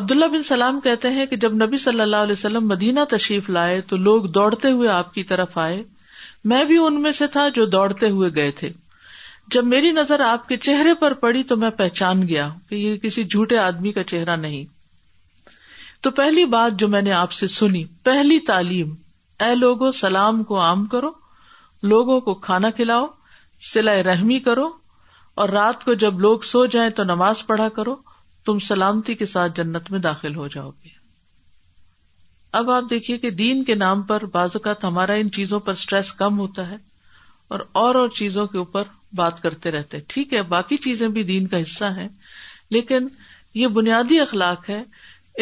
عبد 0.00 0.10
اللہ 0.12 0.26
بن 0.36 0.42
سلام 0.52 0.80
کہتے 0.84 1.10
ہیں 1.18 1.26
کہ 1.26 1.36
جب 1.46 1.54
نبی 1.64 1.78
صلی 1.86 2.00
اللہ 2.00 2.24
علیہ 2.28 2.32
وسلم 2.38 2.68
مدینہ 2.74 3.04
تشریف 3.16 3.50
لائے 3.58 3.80
تو 3.92 3.96
لوگ 4.06 4.24
دوڑتے 4.38 4.70
ہوئے 4.70 4.88
آپ 5.00 5.12
کی 5.14 5.22
طرف 5.32 5.58
آئے 5.68 5.82
میں 6.54 6.64
بھی 6.72 6.76
ان 6.86 7.02
میں 7.02 7.12
سے 7.22 7.26
تھا 7.38 7.48
جو 7.54 7.66
دوڑتے 7.76 8.10
ہوئے 8.18 8.30
گئے 8.34 8.50
تھے 8.62 8.70
جب 9.54 9.64
میری 9.64 9.90
نظر 9.92 10.20
آپ 10.20 10.48
کے 10.48 10.56
چہرے 10.64 10.92
پر 11.00 11.14
پڑی 11.20 11.42
تو 11.50 11.56
میں 11.56 11.70
پہچان 11.76 12.26
گیا 12.28 12.48
کہ 12.68 12.74
یہ 12.74 12.96
کسی 13.02 13.24
جھوٹے 13.24 13.58
آدمی 13.58 13.92
کا 13.92 14.02
چہرہ 14.12 14.36
نہیں 14.36 14.64
تو 16.04 16.10
پہلی 16.18 16.44
بات 16.54 16.78
جو 16.80 16.88
میں 16.88 17.00
نے 17.02 17.12
آپ 17.12 17.32
سے 17.32 17.46
سنی 17.52 17.84
پہلی 18.04 18.38
تعلیم 18.46 18.94
اے 19.44 19.54
لوگ 19.54 19.90
سلام 20.00 20.42
کو 20.50 20.58
عام 20.62 20.84
کرو 20.94 21.10
لوگوں 21.92 22.20
کو 22.26 22.34
کھانا 22.48 22.70
کھلاؤ 22.76 23.06
سلائی 23.72 24.02
رحمی 24.02 24.38
کرو 24.50 24.68
اور 25.40 25.48
رات 25.48 25.84
کو 25.84 25.94
جب 26.04 26.18
لوگ 26.20 26.40
سو 26.50 26.64
جائیں 26.76 26.88
تو 27.00 27.04
نماز 27.04 27.44
پڑھا 27.46 27.68
کرو 27.76 27.96
تم 28.46 28.58
سلامتی 28.68 29.14
کے 29.14 29.26
ساتھ 29.26 29.56
جنت 29.56 29.90
میں 29.90 29.98
داخل 30.08 30.36
ہو 30.36 30.46
جاؤ 30.54 30.70
گے 30.70 30.96
اب 32.58 32.70
آپ 32.70 32.84
دیکھیے 32.90 33.18
کہ 33.24 33.30
دین 33.40 33.64
کے 33.64 33.74
نام 33.74 34.02
پر 34.12 34.24
بعض 34.34 34.50
اوقات 34.56 34.84
ہمارا 34.84 35.12
ان 35.22 35.30
چیزوں 35.38 35.60
پر 35.60 35.72
اسٹریس 35.78 36.12
کم 36.22 36.38
ہوتا 36.38 36.68
ہے 36.70 36.76
اور 37.56 37.60
اور 37.82 37.94
اور 38.00 38.08
چیزوں 38.16 38.46
کے 38.46 38.58
اوپر 38.58 38.96
بات 39.16 39.42
کرتے 39.42 39.70
رہتے 39.70 39.98
ٹھیک 40.08 40.34
ہے 40.34 40.42
باقی 40.48 40.76
چیزیں 40.86 41.08
بھی 41.08 41.22
دین 41.24 41.46
کا 41.48 41.60
حصہ 41.60 41.84
ہیں 41.96 42.08
لیکن 42.70 43.06
یہ 43.54 43.66
بنیادی 43.76 44.20
اخلاق 44.20 44.68
ہے 44.70 44.82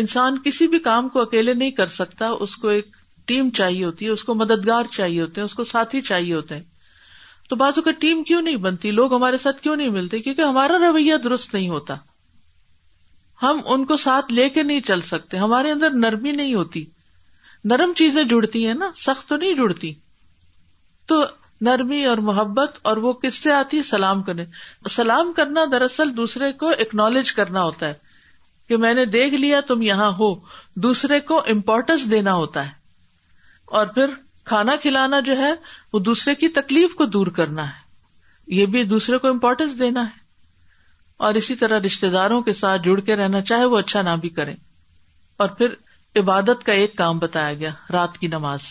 انسان 0.01 0.39
کسی 0.45 0.67
بھی 0.69 0.79
کام 0.79 1.09
کو 1.09 1.21
اکیلے 1.21 1.55
نہیں 1.55 1.71
کر 1.79 1.87
سکتا 1.97 2.29
اس 2.47 2.57
کو 2.65 2.69
ایک 2.69 2.89
ٹیم 3.27 3.49
چاہیے 3.57 3.85
ہوتی 3.85 4.05
ہے 4.07 4.11
اس 4.11 4.25
کو 4.25 4.35
مددگار 4.35 4.93
چاہیے 4.95 5.21
ہوتے 5.21 5.41
ہیں 5.41 5.45
اس 5.45 5.55
کو 5.55 5.65
ساتھی 5.65 6.01
چاہیے 6.01 6.35
ہوتے 6.35 6.57
ہیں 6.57 6.63
تو 7.49 7.57
بازو 7.57 7.83
کا 7.83 7.91
ٹیم 8.01 8.23
کیوں 8.25 8.41
نہیں 8.43 8.57
بنتی 8.67 8.91
لوگ 8.91 9.15
ہمارے 9.15 9.39
ساتھ 9.39 9.61
کیوں 9.63 9.77
نہیں 9.77 9.89
ملتے 9.97 10.19
کیونکہ 10.21 10.43
ہمارا 10.43 10.79
رویہ 10.89 11.17
درست 11.25 11.55
نہیں 11.55 11.69
ہوتا 11.69 11.95
ہم 13.43 13.61
ان 13.75 13.85
کو 13.87 13.97
ساتھ 14.03 14.33
لے 14.33 14.49
کے 14.51 14.63
نہیں 14.63 14.81
چل 14.87 15.01
سکتے 15.11 15.37
ہمارے 15.39 15.71
اندر 15.73 15.91
نرمی 16.05 16.33
نہیں 16.33 16.55
ہوتی 16.55 16.85
نرم 17.71 17.93
چیزیں 17.97 18.23
جڑتی 18.25 18.67
ہیں 18.67 18.75
نا 18.75 18.91
سخت 18.97 19.29
تو 19.29 19.37
نہیں 19.37 19.55
جڑتی 19.55 19.93
تو 21.09 21.25
نرمی 21.65 22.05
اور 22.07 22.19
محبت 22.25 22.79
اور 22.87 22.97
وہ 23.03 23.13
کس 23.23 23.35
سے 23.43 23.53
آتی 23.53 23.83
سلام 23.91 24.23
کرنے 24.23 24.45
سلام 24.91 25.33
کرنا 25.37 25.65
دراصل 25.73 26.17
دوسرے 26.17 26.53
کو 26.61 26.71
اکنالج 26.79 27.33
کرنا 27.35 27.63
ہوتا 27.63 27.89
ہے 27.89 27.95
کہ 28.69 28.77
میں 28.83 28.93
نے 28.95 29.05
دیکھ 29.07 29.35
لیا 29.35 29.61
تم 29.67 29.83
یہاں 29.83 30.11
ہو 30.19 30.35
دوسرے 30.87 31.21
کو 31.31 31.39
امپورٹینس 31.53 32.11
دینا 32.11 32.35
ہوتا 32.35 32.65
ہے 32.67 32.71
اور 33.81 33.87
پھر 33.95 34.11
کھانا 34.47 34.75
کھلانا 34.83 35.21
جو 35.27 35.37
ہے 35.37 35.53
وہ 35.93 35.99
دوسرے 35.99 36.35
کی 36.35 36.49
تکلیف 36.59 36.95
کو 36.95 37.05
دور 37.17 37.27
کرنا 37.37 37.67
ہے 37.69 37.85
یہ 38.57 38.67
بھی 38.75 38.83
دوسرے 38.93 39.19
کو 39.19 39.29
امپورٹینس 39.29 39.79
دینا 39.79 40.03
ہے 40.07 40.25
اور 41.27 41.35
اسی 41.35 41.55
طرح 41.57 41.79
رشتے 41.85 42.11
داروں 42.11 42.41
کے 42.49 42.53
ساتھ 42.53 42.83
جڑ 42.85 42.99
کے 43.07 43.17
رہنا 43.17 43.41
چاہے 43.51 43.65
وہ 43.75 43.79
اچھا 43.79 44.03
نہ 44.09 44.17
بھی 44.21 44.29
کرے 44.39 44.53
اور 45.45 45.49
پھر 45.59 45.75
عبادت 46.21 46.65
کا 46.67 46.73
ایک 46.83 46.97
کام 46.99 47.19
بتایا 47.19 47.55
گیا 47.55 47.71
رات 47.93 48.19
کی 48.19 48.27
نماز 48.33 48.65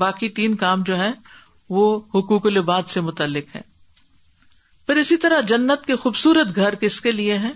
باقی 0.00 0.28
تین 0.38 0.54
کام 0.60 0.82
جو 0.86 0.96
ہے 0.98 1.10
وہ 1.76 1.86
حقوق 2.14 2.46
العباد 2.46 2.90
سے 2.94 3.00
متعلق 3.10 3.54
ہے 3.54 3.60
پھر 4.86 4.96
اسی 5.02 5.16
طرح 5.24 5.40
جنت 5.52 5.86
کے 5.86 5.96
خوبصورت 6.02 6.54
گھر 6.62 6.74
کس 6.80 7.00
کے 7.06 7.12
لیے 7.20 7.38
ہیں 7.44 7.52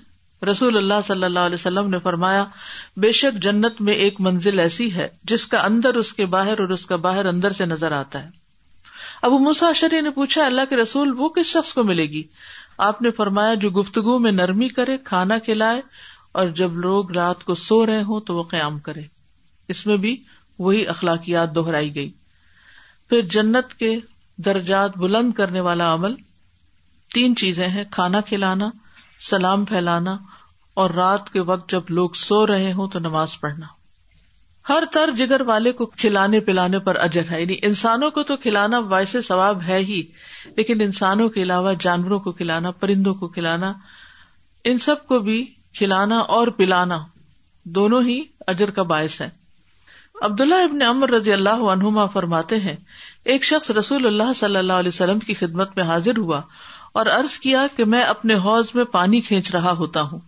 رسول 0.51 0.77
اللہ 0.77 1.01
صلی 1.07 1.25
اللہ 1.25 1.47
علیہ 1.49 1.61
وسلم 1.61 1.91
نے 1.91 1.99
فرمایا 2.03 2.45
بے 3.05 3.11
شک 3.21 3.43
جنت 3.43 3.81
میں 3.89 3.95
ایک 4.07 4.21
منزل 4.27 4.59
ایسی 4.65 4.93
ہے 4.95 5.09
جس 5.33 5.47
کا 5.55 5.61
اندر 5.69 5.95
اس 6.03 6.13
کے 6.21 6.27
باہر 6.35 6.61
اور 6.65 6.75
اس 6.79 6.87
کا 6.93 6.97
باہر 7.07 7.27
اندر 7.33 7.57
سے 7.61 7.67
نظر 7.73 7.93
آتا 8.03 8.23
ہے 8.25 8.37
ابو 9.29 9.39
مساشری 9.49 10.01
نے 10.07 10.11
پوچھا 10.19 10.45
اللہ 10.47 10.69
کے 10.71 10.77
رسول 10.83 11.13
وہ 11.21 11.29
کس 11.39 11.47
شخص 11.57 11.73
کو 11.75 11.83
ملے 11.93 12.05
گی 12.13 12.23
آپ 12.91 13.01
نے 13.03 13.11
فرمایا 13.21 13.55
جو 13.67 13.71
گفتگو 13.81 14.19
میں 14.27 14.33
نرمی 14.33 14.69
کرے 14.81 14.97
کھانا 15.11 15.39
کھلائے 15.49 15.81
اور 16.41 16.49
جب 16.61 16.77
لوگ 16.87 17.11
رات 17.19 17.43
کو 17.45 17.55
سو 17.69 17.85
رہے 17.87 18.03
ہوں 18.11 18.21
تو 18.31 18.37
وہ 18.37 18.43
قیام 18.55 18.79
کرے 18.89 19.03
اس 19.77 19.85
میں 19.87 19.97
بھی 20.07 20.17
وہی 20.67 20.87
اخلاقیات 20.97 21.55
دوہرائی 21.55 21.95
گئی 21.95 22.11
پھر 23.09 23.21
جنت 23.35 23.73
کے 23.79 23.95
درجات 24.45 24.97
بلند 24.99 25.33
کرنے 25.35 25.61
والا 25.67 25.93
عمل 25.95 26.15
تین 27.15 27.37
چیزیں 27.37 27.67
ہیں 27.77 27.85
کھانا 27.91 28.21
کھلانا 28.31 28.69
سلام 29.29 29.65
پھیلانا 29.71 30.17
اور 30.83 30.91
رات 30.99 31.31
کے 31.33 31.41
وقت 31.51 31.71
جب 31.73 31.91
لوگ 31.99 32.19
سو 32.25 32.47
رہے 32.47 32.73
ہوں 32.73 32.89
تو 32.93 32.99
نماز 32.99 33.39
پڑھنا 33.41 33.67
ہر 34.69 34.85
تر 34.93 35.11
جگر 35.17 35.41
والے 35.47 35.73
کو 35.73 35.87
کھلانے 36.03 36.41
پلانے 36.49 36.79
پر 36.89 36.97
اجر 37.03 37.31
ہے 37.31 37.41
یعنی 37.41 37.57
انسانوں 37.69 38.11
کو 38.19 38.23
تو 38.31 38.37
کھلانا 38.43 38.79
ویسے 38.91 39.23
ثواب 39.29 39.63
ہے 39.69 39.79
ہی 39.91 40.03
لیکن 40.57 40.81
انسانوں 40.89 41.29
کے 41.37 41.43
علاوہ 41.43 41.73
جانوروں 41.81 42.19
کو 42.27 42.33
کھلانا 42.41 42.71
پرندوں 42.81 43.15
کو 43.23 43.29
کھلانا 43.39 43.73
ان 44.71 44.79
سب 44.89 45.07
کو 45.07 45.19
بھی 45.29 45.45
کھلانا 45.79 46.19
اور 46.39 46.49
پلانا 46.61 46.99
دونوں 47.81 48.03
ہی 48.03 48.21
اجر 48.55 48.71
کا 48.79 48.83
باعث 48.93 49.21
ہے 49.23 49.29
عبد 50.27 50.41
اللہ 50.41 50.63
ابن 50.65 50.83
امر 50.83 51.11
رضی 51.11 51.33
اللہ 51.33 51.63
عنہما 51.73 52.07
فرماتے 52.13 52.57
ہیں 52.61 52.75
ایک 53.35 53.45
شخص 53.45 53.71
رسول 53.79 54.07
اللہ 54.07 54.33
صلی 54.37 54.57
اللہ 54.57 54.81
علیہ 54.85 54.95
وسلم 54.95 55.19
کی 55.27 55.35
خدمت 55.41 55.77
میں 55.77 55.85
حاضر 55.91 56.17
ہوا 56.19 56.41
اور 57.01 57.07
ارض 57.17 57.37
کیا 57.39 57.67
کہ 57.77 57.85
میں 57.95 58.03
اپنے 58.03 58.35
حوض 58.45 58.71
میں 58.75 58.85
پانی 58.97 59.21
کھینچ 59.29 59.51
رہا 59.55 59.73
ہوتا 59.83 60.03
ہوں 60.13 60.19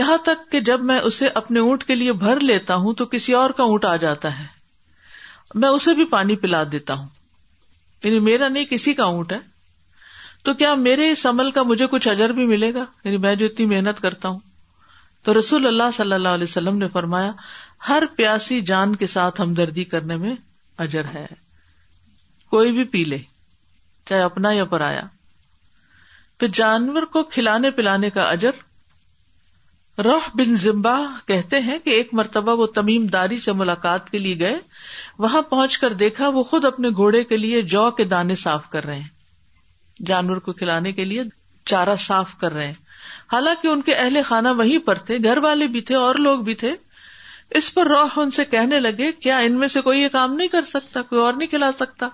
یہاں 0.00 0.16
تک 0.24 0.50
کہ 0.52 0.60
جب 0.68 0.80
میں 0.90 0.98
اسے 1.00 1.28
اپنے 1.40 1.60
اونٹ 1.60 1.84
کے 1.84 1.94
لیے 1.94 2.12
بھر 2.26 2.40
لیتا 2.40 2.74
ہوں 2.84 2.94
تو 2.98 3.06
کسی 3.14 3.32
اور 3.38 3.50
کا 3.56 3.62
اونٹ 3.72 3.84
آ 3.84 3.94
جاتا 4.04 4.38
ہے 4.38 4.44
میں 5.62 5.68
اسے 5.68 5.94
بھی 5.94 6.04
پانی 6.12 6.36
پلا 6.44 6.62
دیتا 6.72 6.94
ہوں 6.98 7.06
یعنی 8.04 8.20
میرا 8.28 8.48
نہیں 8.48 8.64
کسی 8.70 8.94
کا 9.00 9.04
اونٹ 9.16 9.32
ہے 9.32 9.38
تو 10.44 10.54
کیا 10.60 10.74
میرے 10.74 11.10
اس 11.10 11.24
عمل 11.26 11.50
کا 11.56 11.62
مجھے 11.62 11.86
کچھ 11.90 12.08
اجر 12.08 12.32
بھی 12.38 12.46
ملے 12.46 12.72
گا 12.74 12.84
یعنی 13.04 13.16
میں 13.24 13.34
جو 13.42 13.46
اتنی 13.46 13.66
محنت 13.74 14.00
کرتا 14.02 14.28
ہوں 14.28 14.38
تو 15.24 15.38
رسول 15.38 15.66
اللہ 15.66 15.90
صلی 15.94 16.12
اللہ 16.12 16.28
علیہ 16.38 16.46
وسلم 16.48 16.78
نے 16.78 16.86
فرمایا 16.92 17.30
ہر 17.88 18.02
پیاسی 18.16 18.60
جان 18.66 18.94
کے 18.96 19.06
ساتھ 19.16 19.40
ہمدردی 19.40 19.84
کرنے 19.94 20.16
میں 20.16 20.34
اجر 20.84 21.04
ہے 21.14 21.26
کوئی 22.50 22.72
بھی 22.72 22.84
پی 22.92 23.02
لے 23.04 23.18
چاہے 24.08 24.22
اپنا 24.22 24.50
یا 24.52 24.64
پرایا 24.74 25.00
پھر 26.40 26.48
جانور 26.54 27.02
کو 27.12 27.22
کھلانے 27.32 27.70
پلانے 27.80 28.10
کا 28.10 28.22
اجر 28.30 28.60
روح 30.04 30.28
بن 30.36 30.54
زمبا 30.56 30.96
کہتے 31.26 31.60
ہیں 31.60 31.78
کہ 31.84 31.90
ایک 31.90 32.12
مرتبہ 32.20 32.54
وہ 32.60 32.66
تمیم 32.74 33.06
داری 33.12 33.38
سے 33.40 33.52
ملاقات 33.56 34.08
کے 34.10 34.18
لیے 34.18 34.38
گئے 34.38 34.58
وہاں 35.24 35.42
پہنچ 35.50 35.78
کر 35.78 35.92
دیکھا 36.02 36.28
وہ 36.36 36.42
خود 36.52 36.64
اپنے 36.64 36.90
گھوڑے 36.96 37.22
کے 37.32 37.36
لیے 37.36 37.60
جو 37.74 37.90
کے 37.96 38.04
دانے 38.14 38.36
صاف 38.44 38.68
کر 38.70 38.84
رہے 38.84 38.98
ہیں 38.98 40.04
جانور 40.06 40.36
کو 40.46 40.52
کھلانے 40.60 40.92
کے 40.92 41.04
لیے 41.04 41.22
چارہ 41.72 41.96
صاف 42.06 42.36
کر 42.38 42.52
رہے 42.52 42.66
ہیں 42.66 42.74
حالانکہ 43.32 43.68
ان 43.68 43.82
کے 43.82 43.94
اہل 43.94 44.18
خانہ 44.26 44.48
وہیں 44.56 44.86
پر 44.86 44.98
تھے 45.10 45.18
گھر 45.24 45.38
والے 45.42 45.66
بھی 45.76 45.80
تھے 45.90 45.94
اور 45.94 46.14
لوگ 46.28 46.40
بھی 46.50 46.54
تھے 46.64 46.72
اس 47.58 47.72
پر 47.74 47.84
روح 47.88 48.18
ان 48.20 48.30
سے 48.30 48.44
کہنے 48.50 48.78
لگے 48.80 49.10
کیا 49.24 49.38
ان 49.46 49.58
میں 49.58 49.68
سے 49.68 49.80
کوئی 49.86 50.00
یہ 50.02 50.08
کام 50.12 50.32
نہیں 50.34 50.48
کر 50.48 50.64
سکتا 50.66 51.02
کوئی 51.08 51.20
اور 51.20 51.32
نہیں 51.34 51.48
کھلا 51.48 51.70
سکتا 51.76 52.08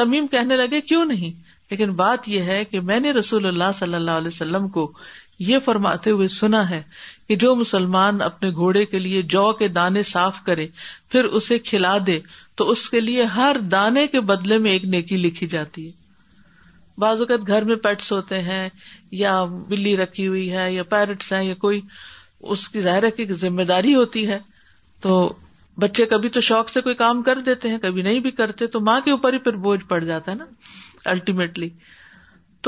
تمیم 0.00 0.26
کہنے 0.32 0.56
لگے 0.56 0.80
کیوں 0.88 1.04
نہیں 1.04 1.40
لیکن 1.70 1.90
بات 2.00 2.28
یہ 2.28 2.42
ہے 2.50 2.64
کہ 2.70 2.80
میں 2.88 2.98
نے 3.00 3.10
رسول 3.12 3.46
اللہ 3.46 3.72
صلی 3.78 3.94
اللہ 3.94 4.18
علیہ 4.20 4.32
وسلم 4.34 4.68
کو 4.76 4.90
یہ 5.48 5.58
فرماتے 5.64 6.10
ہوئے 6.10 6.28
سنا 6.36 6.68
ہے 6.70 6.82
کہ 7.28 7.36
جو 7.42 7.54
مسلمان 7.56 8.20
اپنے 8.22 8.50
گھوڑے 8.50 8.84
کے 8.86 8.98
لیے 8.98 9.22
جو 9.34 9.52
کے 9.58 9.68
دانے 9.76 10.02
صاف 10.10 10.42
کرے 10.46 10.66
پھر 11.12 11.24
اسے 11.40 11.58
کھلا 11.70 11.96
دے 12.06 12.18
تو 12.60 12.68
اس 12.70 12.88
کے 12.90 13.00
لیے 13.00 13.24
ہر 13.36 13.56
دانے 13.76 14.06
کے 14.16 14.20
بدلے 14.32 14.58
میں 14.66 14.70
ایک 14.70 14.84
نیکی 14.96 15.16
لکھی 15.16 15.46
جاتی 15.56 15.86
ہے 15.86 15.98
بعض 17.00 17.20
اوقات 17.20 17.46
گھر 17.48 17.64
میں 17.64 17.76
پیٹس 17.84 18.12
ہوتے 18.12 18.40
ہیں 18.50 18.68
یا 19.20 19.42
بلی 19.68 19.96
رکھی 19.96 20.26
ہوئی 20.28 20.50
ہے 20.52 20.72
یا 20.72 20.82
پیرٹس 20.94 21.32
ہیں 21.32 21.42
یا 21.44 21.54
کوئی 21.60 21.80
اس 22.54 22.68
کی 22.74 22.84
ہے 22.84 23.10
کی 23.16 23.24
ذمہ 23.40 23.62
داری 23.70 23.94
ہوتی 23.94 24.26
ہے 24.28 24.38
تو 25.02 25.12
بچے 25.82 26.04
کبھی 26.06 26.28
تو 26.28 26.40
شوق 26.46 26.68
سے 26.68 26.80
کوئی 26.82 26.94
کام 26.94 27.22
کر 27.22 27.38
دیتے 27.46 27.68
ہیں 27.70 27.78
کبھی 27.82 28.02
نہیں 28.02 28.20
بھی 28.20 28.30
کرتے 28.40 28.66
تو 28.76 28.80
ماں 28.88 29.00
کے 29.04 29.10
اوپر 29.10 29.32
ہی 29.32 29.38
پھر 29.46 29.56
بوجھ 29.66 29.84
پڑ 29.88 30.02
جاتا 30.04 30.30
ہے 30.30 30.36
نا 30.36 30.44
الٹیمیٹلی 31.10 31.68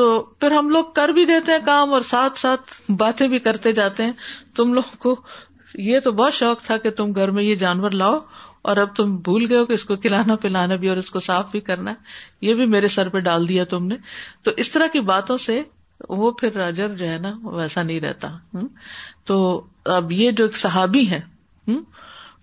تو 0.00 0.05
پھر 0.41 0.50
ہم 0.52 0.69
لوگ 0.71 0.85
کر 0.97 1.09
بھی 1.17 1.25
دیتے 1.26 1.52
ہیں 1.52 1.59
کام 1.64 1.93
اور 1.95 2.02
ساتھ 2.11 2.38
ساتھ 2.38 2.71
باتیں 2.99 3.26
بھی 3.29 3.38
کرتے 3.49 3.73
جاتے 3.81 4.02
ہیں 4.05 4.12
تم 4.57 4.73
لوگ 4.75 4.97
کو 4.99 5.14
یہ 5.88 6.00
تو 6.05 6.12
بہت 6.12 6.35
شوق 6.35 6.62
تھا 6.64 6.76
کہ 6.85 6.91
تم 6.97 7.12
گھر 7.14 7.31
میں 7.38 7.43
یہ 7.45 7.55
جانور 7.64 7.91
لاؤ 8.02 8.19
اور 8.71 8.76
اب 8.76 8.95
تم 8.97 9.17
بھول 9.26 9.45
گئے 9.49 9.59
ہو 9.59 9.64
کہ 9.67 9.73
اس 9.73 9.85
کو 9.85 9.97
کھلانا 10.02 10.37
پلانا 10.43 10.76
بھی 10.83 10.88
اور 10.88 10.97
اس 10.97 11.11
کو 11.11 11.21
صاف 11.21 11.50
بھی 11.50 11.61
کرنا 11.69 11.93
یہ 12.49 12.55
بھی 12.55 12.64
میرے 12.75 12.88
سر 12.97 13.09
پہ 13.14 13.19
ڈال 13.29 13.49
دیا 13.49 13.64
تم 13.71 13.87
نے 13.87 13.97
تو 14.45 14.50
اس 14.64 14.71
طرح 14.73 14.87
کی 14.93 15.00
باتوں 15.14 15.37
سے 15.47 15.62
وہ 16.21 16.31
پھر 16.41 16.53
راجر 16.55 16.95
جو 16.97 17.09
ہے 17.11 17.19
نا 17.23 17.33
ویسا 17.55 17.83
نہیں 17.83 18.01
رہتا 18.01 18.29
ہوں 18.55 18.69
تو 19.27 19.37
اب 19.97 20.13
یہ 20.13 20.31
جو 20.41 20.45
ایک 20.45 20.57
صحابی 20.57 21.09
ہے 21.11 21.21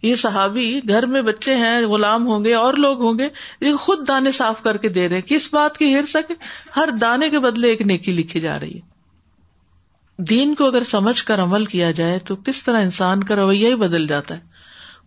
یہ 0.03 0.15
صحابی 0.15 0.79
گھر 0.89 1.05
میں 1.13 1.21
بچے 1.21 1.55
ہیں 1.61 1.79
غلام 1.87 2.27
ہوں 2.27 2.43
گے 2.45 2.53
اور 2.55 2.73
لوگ 2.83 3.01
ہوں 3.05 3.17
گے 3.19 3.27
یہ 3.61 3.75
خود 3.85 4.07
دانے 4.07 4.31
صاف 4.37 4.61
کر 4.63 4.77
کے 4.83 4.89
دے 4.97 5.07
رہے 5.09 5.15
ہیں 5.17 5.27
کس 5.27 5.47
بات 5.53 5.77
کی 5.77 5.93
ہر 5.97 6.05
سکے 6.09 6.33
ہر 6.75 6.89
دانے 7.01 7.29
کے 7.29 7.39
بدلے 7.47 7.69
ایک 7.69 7.81
نیکی 7.91 8.11
لکھی 8.11 8.39
جا 8.41 8.59
رہی 8.59 8.75
ہے 8.75 8.87
دین 10.29 10.53
کو 10.55 10.65
اگر 10.67 10.83
سمجھ 10.83 11.21
کر 11.25 11.43
عمل 11.43 11.65
کیا 11.73 11.91
جائے 11.99 12.17
تو 12.29 12.35
کس 12.45 12.63
طرح 12.63 12.81
انسان 12.81 13.23
کا 13.23 13.35
رویہ 13.35 13.67
ہی 13.69 13.75
بدل 13.83 14.07
جاتا 14.07 14.35
ہے 14.37 14.47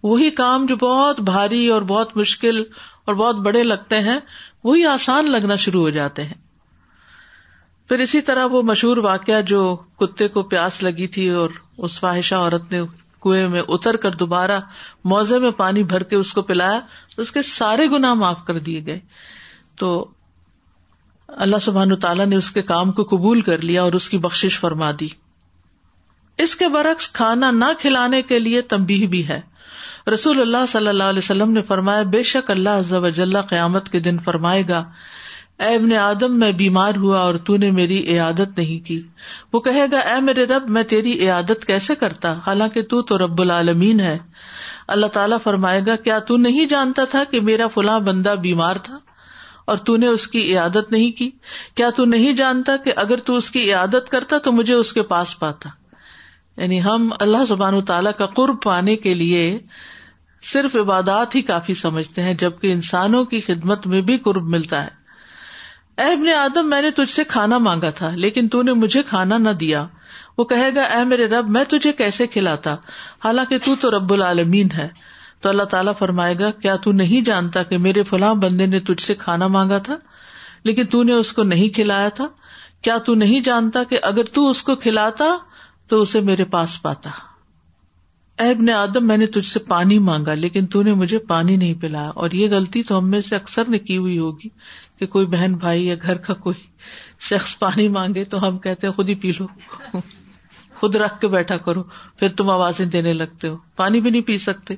وہی 0.03 0.31
کام 0.39 0.65
جو 0.67 0.77
بہت 0.81 1.21
بھاری 1.31 1.67
اور 1.71 1.83
بہت 1.91 2.17
مشکل 2.17 2.63
اور 3.07 3.15
بہت 3.15 3.37
بڑے 3.49 3.63
لگتے 3.63 3.99
ہیں 4.09 4.19
وہی 4.65 4.85
آسان 4.95 5.31
لگنا 5.31 5.57
شروع 5.67 5.81
ہو 5.83 5.91
جاتے 5.99 6.25
ہیں 6.25 6.35
پھر 7.93 8.01
اسی 8.01 8.21
طرح 8.27 8.45
وہ 8.51 8.61
مشہور 8.67 8.97
واقعہ 9.05 9.41
جو 9.49 9.59
کتے 10.01 10.27
کو 10.35 10.43
پیاس 10.53 10.83
لگی 10.83 11.07
تھی 11.17 11.29
اور 11.41 11.51
اس 11.89 11.99
فواہشہ 12.01 12.35
عورت 12.35 12.71
نے 12.73 12.81
کنویں 13.23 13.49
میں 13.55 13.63
اتر 13.77 13.97
کر 14.05 14.13
دوبارہ 14.23 14.59
موزے 15.13 15.39
میں 15.39 15.51
پانی 15.59 15.83
بھر 15.91 16.03
کے 16.13 16.17
اس 16.17 16.33
کو 16.33 16.43
پلایا 16.51 16.79
اس 17.25 17.33
کے 17.39 17.43
سارے 17.51 17.87
گنا 17.97 18.13
معاف 18.23 18.39
کر 18.47 18.59
دیے 18.69 18.85
گئے 18.87 18.99
تو 19.83 19.91
اللہ 21.47 21.63
سبحان 21.67 21.95
تعالیٰ 22.07 22.27
نے 22.27 22.37
اس 22.37 22.51
کے 22.59 22.63
کام 22.73 22.93
کو 23.01 23.05
قبول 23.11 23.41
کر 23.51 23.63
لیا 23.73 23.83
اور 23.83 23.93
اس 24.01 24.09
کی 24.15 24.19
بخش 24.29 24.59
فرما 24.61 24.91
دی 25.01 25.09
اس 26.43 26.55
کے 26.63 26.69
برعکس 26.79 27.09
کھانا 27.21 27.51
نہ 27.61 27.73
کھلانے 27.81 28.23
کے 28.33 28.39
لیے 28.39 28.63
تمبی 28.75 29.07
بھی 29.17 29.27
ہے 29.29 29.41
رسول 30.15 30.41
اللہ 30.41 30.65
صلی 30.73 30.89
اللہ 30.97 31.15
علیہ 31.17 31.27
وسلم 31.27 31.53
نے 31.53 31.63
فرمایا 31.75 32.03
بے 32.17 32.23
شک 32.37 32.51
اللہ 32.57 32.81
ضب 32.95 33.05
اللہ 33.23 33.49
قیامت 33.51 33.89
کے 33.93 34.01
دن 34.09 34.19
فرمائے 34.25 34.63
گا 34.69 34.85
اے 35.61 35.75
ابن 35.75 35.93
آدم 36.01 36.39
میں 36.39 36.51
بیمار 36.61 36.95
ہوا 37.01 37.19
اور 37.21 37.35
تو 37.47 37.57
نے 37.65 37.71
میری 37.71 37.99
عیادت 38.13 38.59
نہیں 38.59 38.85
کی 38.87 39.01
وہ 39.53 39.61
کہے 39.67 39.85
گا 39.93 39.99
اے 40.13 40.21
میرے 40.21 40.45
رب 40.47 40.69
میں 40.77 40.83
تیری 40.93 41.13
عیادت 41.25 41.65
کیسے 41.67 41.95
کرتا 42.01 42.33
حالانکہ 42.47 42.83
تو 42.93 43.01
تو 43.11 43.19
رب 43.27 43.41
العالمین 43.41 44.01
ہے 44.01 44.17
اللہ 44.95 45.07
تعالیٰ 45.13 45.37
فرمائے 45.43 45.81
گا 45.87 45.97
کیا 46.05 46.19
تو 46.31 46.37
نہیں 46.37 46.67
جانتا 46.69 47.05
تھا 47.11 47.23
کہ 47.31 47.41
میرا 47.51 47.67
فلاں 47.75 47.99
بندہ 48.09 48.35
بیمار 48.43 48.77
تھا 48.85 48.99
اور 49.73 49.77
تو 49.89 49.97
نے 49.97 50.07
اس 50.09 50.27
کی 50.29 50.41
عیادت 50.51 50.91
نہیں 50.93 51.11
کی 51.19 51.31
کیا 51.77 51.91
تو 51.97 52.05
نہیں 52.15 52.33
جانتا 52.37 52.77
کہ 52.85 52.93
اگر 53.05 53.19
تو 53.27 53.37
اس 53.37 53.51
کی 53.51 53.63
عیادت 53.69 54.09
کرتا 54.11 54.39
تو 54.45 54.53
مجھے 54.53 54.75
اس 54.75 54.93
کے 54.93 55.03
پاس 55.13 55.39
پاتا 55.39 55.69
یعنی 56.63 56.83
ہم 56.85 57.11
اللہ 57.21 57.45
زبان 57.49 57.75
و 57.75 57.81
کا 58.17 58.27
قرب 58.27 58.61
پانے 58.63 58.97
کے 59.05 59.15
لیے 59.15 59.45
صرف 60.53 60.77
عبادات 60.77 61.35
ہی 61.35 61.43
کافی 61.53 61.75
سمجھتے 61.83 62.23
ہیں 62.23 62.35
جبکہ 62.39 62.73
انسانوں 62.73 63.25
کی 63.25 63.41
خدمت 63.47 63.87
میں 63.93 64.01
بھی 64.11 64.17
قرب 64.25 64.49
ملتا 64.55 64.83
ہے 64.85 65.01
اے 66.01 66.05
ابن 66.13 66.29
آدم 66.35 66.69
میں 66.71 66.81
نے 66.83 66.91
تجھ 66.97 67.11
سے 67.11 67.23
کھانا 67.29 67.57
مانگا 67.65 67.89
تھا 67.97 68.09
لیکن 68.25 68.47
تو 68.53 68.61
نے 68.63 68.73
مجھے 68.83 69.03
کھانا 69.09 69.39
نہ 69.39 69.51
دیا 69.63 69.87
وہ 70.39 70.45
کہے 70.53 70.71
گا 70.75 70.83
اے 70.95 71.03
میرے 71.05 71.27
رب 71.29 71.49
میں 71.57 71.65
تجھے 71.69 71.91
کیسے 71.99 72.27
کھلاتا 72.37 72.75
حالانکہ 73.25 73.59
تو 73.65 73.75
تو 73.81 73.91
رب 73.99 74.13
العالمین 74.13 74.69
ہے 74.77 74.89
تو 75.43 75.49
اللہ 75.49 75.63
تعالیٰ 75.73 75.93
فرمائے 75.99 76.35
گا 76.41 76.51
کیا 76.63 76.77
تو 76.83 76.93
نہیں 77.03 77.25
جانتا 77.25 77.63
کہ 77.71 77.79
میرے 77.87 78.03
فلاں 78.11 78.35
بندے 78.45 78.67
نے 78.75 78.81
تجھ 78.91 79.03
سے 79.05 79.15
کھانا 79.25 79.47
مانگا 79.59 79.79
تھا 79.89 79.97
لیکن 80.65 80.87
تو 80.91 81.03
نے 81.03 81.13
اس 81.13 81.33
کو 81.33 81.43
نہیں 81.53 81.75
کھلایا 81.75 82.09
تھا 82.19 82.27
کیا 82.83 82.97
تو 83.07 83.15
نہیں 83.25 83.41
جانتا 83.51 83.85
کہ 83.91 83.99
اگر 84.13 84.25
تو 84.35 84.49
اس 84.51 84.63
کو 84.69 84.75
کھلاتا 84.87 85.25
تو 85.89 86.01
اسے 86.01 86.21
میرے 86.31 86.45
پاس 86.57 86.81
پاتا 86.83 87.11
اے 88.41 88.53
نے 88.65 88.73
آدم 88.73 89.07
میں 89.07 89.17
نے 89.17 89.27
تجھ 89.35 89.47
سے 89.47 89.59
پانی 89.69 89.99
مانگا 90.05 90.35
لیکن 90.35 90.67
نے 90.85 90.93
مجھے 91.01 91.19
پانی 91.33 91.57
نہیں 91.57 91.75
پلایا 91.81 92.09
اور 92.25 92.31
یہ 92.41 92.49
غلطی 92.51 92.83
تو 92.91 92.99
ہم 92.99 93.11
میں 93.11 93.21
سے 93.29 93.37
اکثر 93.37 93.69
نے 93.71 93.79
کی 93.79 93.97
ہوئی 93.97 94.19
ہوگی 94.19 94.49
کہ 94.99 95.07
کوئی 95.17 95.27
بہن 95.35 95.55
بھائی 95.65 95.87
یا 95.87 95.95
گھر 96.03 96.19
کا 96.29 96.35
کوئی 96.47 96.61
شخص 97.29 97.59
پانی 97.59 97.89
مانگے 97.99 98.25
تو 98.35 98.47
ہم 98.47 98.59
کہتے 98.67 98.91
خود 98.97 99.09
ہی 99.09 99.15
پی 99.25 99.33
لو 99.39 99.47
خود 100.81 100.97
رکھ 100.97 101.21
کے 101.21 101.29
بیٹھا 101.33 101.57
کرو 101.67 101.83
پھر 102.19 102.29
تم 102.37 102.51
آوازیں 102.51 102.85
دینے 102.97 103.13
لگتے 103.13 103.49
ہو 103.49 103.57
پانی 103.77 104.01
بھی 104.01 104.11
نہیں 104.11 104.23
پی 104.27 104.39
سکتے 104.49 104.75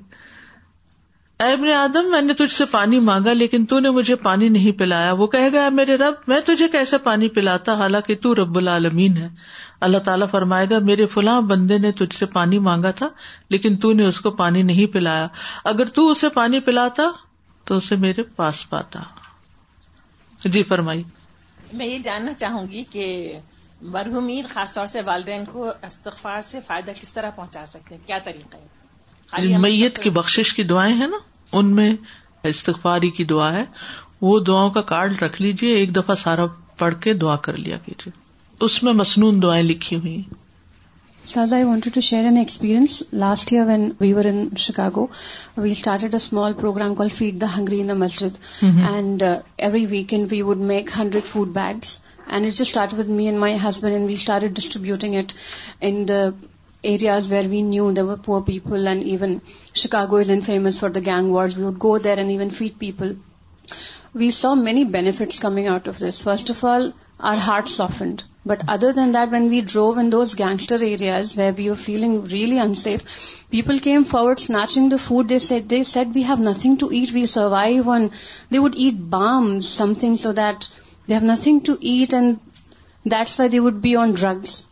اے 1.44 1.54
نے 1.60 1.72
آدم 1.74 2.10
میں 2.10 2.20
نے 2.22 2.34
تجھ 2.38 2.52
سے 2.52 2.64
پانی 2.70 2.98
مانگا 3.10 3.32
لیکن 3.32 3.64
نے 3.82 3.90
مجھے 3.90 4.16
پانی 4.24 4.48
نہیں 4.48 4.72
پلایا 4.78 5.12
وہ 5.22 5.26
کہے 5.26 5.52
گا 5.52 5.68
میرے 5.78 5.94
رب 6.02 6.28
میں 6.28 6.40
تجھے 6.46 6.68
کیسے 6.72 6.98
پانی 7.04 7.28
پلاتا 7.38 7.74
حالانکہ 7.78 8.14
تو 8.22 8.34
رب 8.34 8.56
العالمین 8.58 9.16
ہے 9.16 9.28
اللہ 9.86 9.98
تعالیٰ 10.04 10.26
فرمائے 10.30 10.66
گا 10.70 10.78
میرے 10.88 11.06
فلاں 11.14 11.40
بندے 11.52 11.78
نے 11.78 11.90
تجھ 12.00 12.14
سے 12.16 12.26
پانی 12.34 12.58
مانگا 12.68 12.90
تھا 13.00 13.08
لیکن 13.50 13.76
تو 13.84 13.92
نے 14.00 14.06
اس 14.08 14.20
کو 14.26 14.30
پانی 14.42 14.62
نہیں 14.70 14.92
پلایا 14.92 15.26
اگر 15.72 15.88
تو 15.98 16.08
اسے 16.10 16.28
پانی 16.34 16.60
پلاتا 16.68 17.02
تو 17.68 17.76
اسے 17.76 17.96
میرے 18.04 18.22
پاس 18.36 18.68
پاتا 18.70 19.00
جی 20.44 20.62
فرمائی 20.72 21.02
میں 21.72 21.86
یہ 21.86 21.98
جاننا 22.04 22.32
چاہوں 22.38 22.66
گی 22.70 22.82
کہ 22.90 23.06
مرحومین 23.94 24.44
خاص 24.52 24.72
طور 24.74 24.86
سے 24.86 25.00
والدین 25.06 25.44
کو 25.52 25.70
استغفار 25.90 26.42
سے 26.46 26.60
فائدہ 26.66 26.90
کس 27.00 27.12
طرح 27.12 27.30
پہنچا 27.36 27.64
سکتے 27.66 27.94
ہیں 27.94 28.06
کیا 28.06 28.18
طریقہ 28.24 29.36
ہے 29.50 29.58
میت 29.58 29.98
کی 30.02 30.10
بخش 30.18 30.52
کی 30.54 30.62
دعائیں 30.72 30.94
ہیں 30.94 31.06
نا 31.06 31.18
ان 31.58 31.74
میں 31.74 31.92
استغفاری 32.50 33.10
کی 33.18 33.24
دعا 33.32 33.52
ہے 33.52 33.64
وہ 34.20 34.38
دعاؤں 34.48 34.70
کا 34.70 34.80
کارڈ 34.92 35.22
رکھ 35.22 35.40
لیجیے 35.42 35.74
ایک 35.76 35.94
دفعہ 35.96 36.14
سارا 36.22 36.44
پڑھ 36.78 36.94
کے 37.02 37.14
دعا 37.24 37.36
کر 37.48 37.56
لیا 37.66 37.76
کیجیے 37.84 38.12
اس 38.66 38.82
میں 38.82 38.92
مصنون 38.92 39.42
دعائیں 39.42 39.62
لکھی 39.64 39.96
ہوئی 39.98 40.20
ساز 41.26 41.52
I 41.54 41.64
want 41.64 41.86
to 41.94 42.00
share 42.08 42.24
an 42.24 42.36
experience 42.38 43.02
last 43.12 43.52
year 43.52 43.66
when 43.66 43.88
we 44.00 44.12
were 44.12 44.24
in 44.30 44.42
Chicago 44.64 45.06
we 45.56 45.70
started 45.72 46.14
a 46.14 46.16
small 46.16 46.52
programme 46.60 46.94
called 46.94 47.08
feed 47.16 47.40
the 47.40 47.46
hungry 47.56 47.80
in 47.80 47.98
masjid 47.98 48.36
and 48.64 49.22
every 49.22 49.84
week 49.90 50.14
we 50.30 50.40
would 50.48 50.58
make 50.70 50.90
hundred 50.98 51.24
food 51.26 51.48
bags 51.54 51.96
and 52.26 52.46
it 52.46 52.60
start 52.60 52.94
with 52.98 53.08
me 53.20 53.26
and 53.26 53.38
my 53.38 53.56
husband 53.68 53.94
and 53.96 54.06
we 54.08 54.14
start 54.14 54.56
distributing 54.58 55.14
it 55.18 55.32
in 55.88 56.02
the 56.08 56.20
areas 56.92 57.30
where 57.32 57.48
we 57.50 57.62
knew 57.62 57.90
the 57.96 58.02
poor 58.24 58.40
people 58.46 58.86
and 58.88 59.04
even 59.12 59.36
Chicago 59.82 60.16
is 60.16 60.30
and 60.30 60.44
famous 60.46 60.78
for 60.80 60.90
the 60.90 61.00
gang 61.06 61.30
war 61.34 61.48
with 61.58 61.82
go 61.82 61.96
there 62.04 62.18
and 62.18 62.30
even 62.30 62.50
feed 62.58 62.78
people 62.78 63.14
we 64.14 64.30
so 64.40 64.54
many 64.54 64.84
benefits 64.98 65.40
coming 65.40 65.66
out 65.72 65.88
of 65.88 66.00
this 66.02 66.20
first 66.22 66.50
of 66.50 66.64
all 66.74 66.88
our 67.32 67.36
heart 67.46 67.68
softened 67.68 68.22
But 68.46 68.64
other 68.68 68.92
than 68.92 69.12
that, 69.12 69.30
when 69.30 69.48
we 69.48 69.60
drove 69.62 69.98
in 69.98 70.10
those 70.10 70.34
gangster 70.34 70.74
areas 70.74 71.34
where 71.36 71.52
we 71.52 71.68
were 71.70 71.82
feeling 71.84 72.12
really 72.24 72.58
unsafe, 72.58 73.20
people 73.50 73.78
came 73.78 74.04
forward 74.04 74.38
snatching 74.38 74.88
the 74.90 74.98
food. 74.98 75.28
They 75.28 75.82
said, 75.94 76.14
we 76.14 76.22
have 76.22 76.40
nothing 76.40 76.76
to 76.78 76.92
eat, 76.92 77.12
we 77.12 77.26
survive 77.26 77.88
on... 77.88 78.10
They 78.50 78.58
would 78.58 78.74
eat 78.74 78.98
bombs, 79.16 79.68
something, 79.68 80.18
so 80.18 80.32
that 80.32 80.68
they 81.06 81.14
have 81.14 81.30
nothing 81.32 81.62
to 81.62 81.78
eat, 81.80 82.12
and 82.12 82.38
that's 83.04 83.38
why 83.38 83.48
they 83.48 83.60
would 83.60 83.80
be 83.80 83.96
on 83.96 84.12
drugs. 84.12 84.64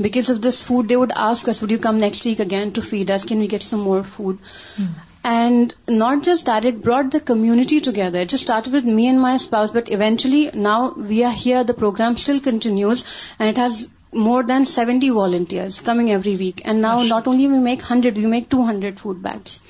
Because 0.00 0.30
of 0.30 0.42
this 0.42 0.62
food, 0.62 0.88
they 0.88 0.96
would 0.96 1.12
ask 1.30 1.46
us, 1.46 1.60
would 1.60 1.70
you 1.70 1.78
come 1.78 2.00
next 2.00 2.24
week 2.24 2.40
again 2.40 2.72
to 2.72 2.82
feed 2.82 3.10
us? 3.10 3.24
Can 3.24 3.38
we 3.38 3.46
get 3.48 3.62
some 3.62 3.80
more 3.80 4.02
food? 4.02 4.38
Mm. 4.76 4.96
And 5.24 5.74
not 5.88 6.22
just 6.22 6.46
that, 6.46 6.64
it 6.64 6.82
brought 6.82 7.10
the 7.10 7.20
community 7.20 7.80
together. 7.80 8.20
It 8.20 8.28
just 8.28 8.44
started 8.44 8.72
with 8.72 8.84
me 8.84 9.08
and 9.08 9.20
my 9.20 9.36
spouse, 9.36 9.70
but 9.70 9.90
eventually 9.90 10.50
now 10.54 10.94
we 10.96 11.24
are 11.24 11.32
here. 11.32 11.64
The 11.64 11.74
program 11.74 12.16
still 12.16 12.40
continues, 12.40 13.04
and 13.38 13.48
it 13.48 13.58
has 13.58 13.88
more 14.12 14.42
than 14.42 14.64
70 14.64 15.10
volunteers 15.10 15.80
coming 15.80 16.10
every 16.10 16.36
week. 16.36 16.62
And 16.64 16.80
now 16.80 17.02
not 17.02 17.26
only 17.26 17.48
we 17.48 17.58
make 17.58 17.80
100, 17.80 18.16
we 18.16 18.26
make 18.26 18.48
200 18.48 19.00
food 19.00 19.22
bags. 19.22 19.60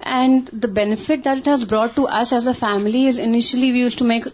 And 0.00 0.48
the 0.52 0.68
benefit 0.68 1.24
that 1.24 1.38
it 1.38 1.46
has 1.46 1.64
brought 1.64 1.96
to 1.96 2.06
us 2.06 2.32
as 2.32 2.46
a 2.46 2.54
family 2.54 3.06
is 3.06 3.18
initially 3.18 3.72
we 3.72 3.80
used 3.80 3.98
to 3.98 4.04
make 4.04 4.26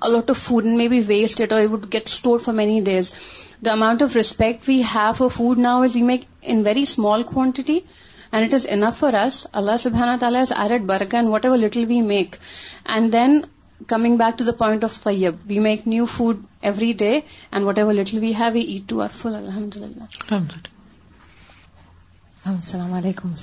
a 0.00 0.08
lot 0.08 0.30
of 0.30 0.38
food 0.38 0.64
and 0.64 0.78
maybe 0.78 1.02
waste 1.02 1.40
it, 1.40 1.52
or 1.52 1.60
it 1.60 1.70
would 1.70 1.90
get 1.90 2.08
stored 2.08 2.42
for 2.42 2.52
many 2.52 2.80
days. 2.80 3.12
The 3.60 3.72
amount 3.72 4.02
of 4.02 4.14
respect 4.14 4.66
we 4.66 4.82
have 4.82 5.18
for 5.18 5.30
food 5.30 5.58
now 5.58 5.82
is 5.82 5.94
we 5.94 6.02
make 6.02 6.26
in 6.44 6.64
very 6.64 6.84
small 6.84 7.22
quantity 7.22 7.84
and 8.32 8.44
it 8.46 8.54
is 8.54 8.66
enough 8.74 8.98
for 8.98 9.12
us 9.24 9.46
Allah 9.60 10.14
تعالیٰ 10.20 10.40
is 10.40 10.48
تعلیٹ 10.56 10.82
برک 10.90 11.14
and 11.14 11.28
whatever 11.44 11.56
little 11.58 11.84
we 11.88 12.00
make 12.02 12.36
and 12.94 13.12
then 13.12 13.40
coming 13.88 14.16
back 14.16 14.38
to 14.38 14.44
the 14.44 14.52
point 14.58 14.84
of 14.84 15.02
Tayyip 15.04 15.34
we 15.48 15.58
make 15.68 15.82
new 15.88 16.04
food 16.18 16.44
every 16.70 16.92
day 17.02 17.08
and 17.50 17.64
whatever 17.78 17.92
little 17.94 18.18
we 18.22 18.32
have 18.38 18.52
we 18.54 18.60
eat 18.74 18.88
to 18.88 19.00
our 19.02 19.08
full 19.20 19.34
الحمد 19.34 19.76
للہ 19.76 20.34
السلام 22.50 22.92
علیکم 22.92 23.34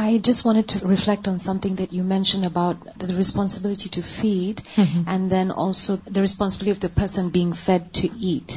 I 0.00 0.18
just 0.24 0.44
want 0.46 0.72
to 0.72 0.90
reflect 0.90 1.28
on 1.28 1.38
something 1.62 1.74
that 1.78 1.94
you 1.94 2.04
mention 2.12 2.44
about 2.44 2.84
the 3.02 3.06
responsibility 3.16 3.88
to 3.94 4.00
feed 4.10 4.60
and 5.06 5.30
then 5.30 5.50
also 5.64 5.96
the 6.16 6.20
responsibility 6.20 6.70
of 6.70 6.82
the 6.82 6.88
person 7.00 7.28
beg 7.38 7.52
feed 7.64 7.92
to 8.02 8.08
eat 8.28 8.52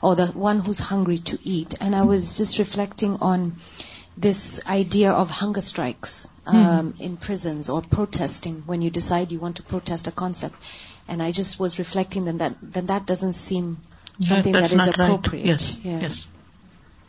or 0.00 0.16
the 0.16 0.26
one 0.36 0.60
who's 0.66 0.80
hungry 0.90 1.16
to 1.30 1.36
eat 1.44 1.74
and 1.80 1.94
I 1.94 2.06
was 2.08 2.32
just 2.38 2.58
reflecting 2.58 3.16
on 3.32 3.48
of 5.14 5.32
ہنگ 5.42 5.56
strikes 5.58 6.14
in 6.46 7.14
prisons 7.26 7.70
protest 7.90 8.46
when 8.68 8.82
you 8.82 8.90
decide 8.94 9.32
you 9.32 9.38
want 9.40 9.56
to 9.56 9.62
protest 9.68 10.08
concept 10.14 11.08
and 11.10 11.22
I 11.22 11.32
just 11.40 11.60
was 11.60 11.74
reflect 11.78 12.16
doesn't 13.08 13.34
seem 13.34 13.74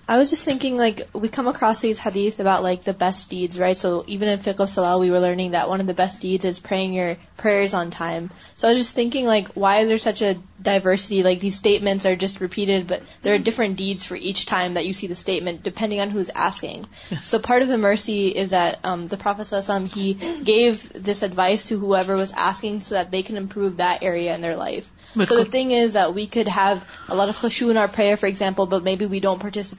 I 0.10 0.18
was 0.18 0.30
just 0.30 0.46
thinking, 0.46 0.78
like, 0.78 1.06
we 1.12 1.28
come 1.28 1.50
across 1.50 1.82
these 1.82 2.00
hadith 2.00 2.40
about, 2.40 2.64
like, 2.64 2.86
the 2.86 2.94
best 2.94 3.30
deeds, 3.30 3.60
right? 3.60 3.76
So 3.76 4.06
even 4.08 4.30
in 4.30 4.40
Fiqh 4.40 4.62
of 4.62 4.70
Salah, 4.70 5.00
we 5.00 5.12
were 5.12 5.20
learning 5.20 5.52
that 5.52 5.68
one 5.68 5.82
of 5.82 5.88
the 5.88 5.94
best 5.94 6.22
deeds 6.22 6.46
is 6.46 6.60
praying 6.60 6.94
your 6.94 7.18
prayers 7.36 7.74
on 7.74 7.90
time. 7.90 8.32
So 8.56 8.70
I 8.70 8.72
was 8.72 8.80
just 8.80 8.96
thinking, 8.96 9.26
like, 9.26 9.50
why 9.50 9.80
is 9.80 9.90
there 9.90 9.98
such 9.98 10.22
a 10.22 10.38
diversity? 10.62 11.24
Like, 11.24 11.42
these 11.42 11.56
statements 11.56 12.06
are 12.06 12.16
just 12.16 12.40
repeated, 12.40 12.88
but 12.88 13.04
there 13.22 13.36
are 13.36 13.38
different 13.38 13.76
deeds 13.76 14.06
for 14.06 14.16
each 14.16 14.46
time 14.46 14.76
that 14.76 14.86
you 14.86 14.94
see 14.94 15.08
the 15.08 15.16
statement, 15.16 15.64
depending 15.64 16.00
on 16.00 16.10
who's 16.10 16.30
asking. 16.30 16.88
So 17.24 17.40
part 17.40 17.62
of 17.62 17.68
the 17.68 17.78
mercy 17.78 18.30
is 18.30 18.52
that 18.52 18.80
um, 18.86 19.10
the 19.10 19.18
Prophet 19.18 19.42
sallallahu 19.42 19.88
alaihi 19.88 19.88
wasallam, 19.88 20.40
he 20.40 20.42
gave 20.42 21.04
this 21.04 21.22
advice 21.22 21.68
to 21.68 21.78
whoever 21.78 22.16
was 22.16 22.32
asking 22.32 22.80
so 22.80 22.96
that 22.96 23.12
they 23.12 23.24
can 23.24 23.36
improve 23.36 23.78
that 23.78 24.04
area 24.04 24.34
in 24.34 24.40
their 24.40 24.56
life. 24.56 24.86
So 25.16 25.36
the 25.40 25.44
thing 25.52 25.72
is 25.74 25.96
Wade 26.16 26.50
ہیوشن 26.56 27.78
for 27.96 28.06
example 28.28 28.80
me 28.88 28.96
we 29.14 29.20
don'ts 29.26 29.74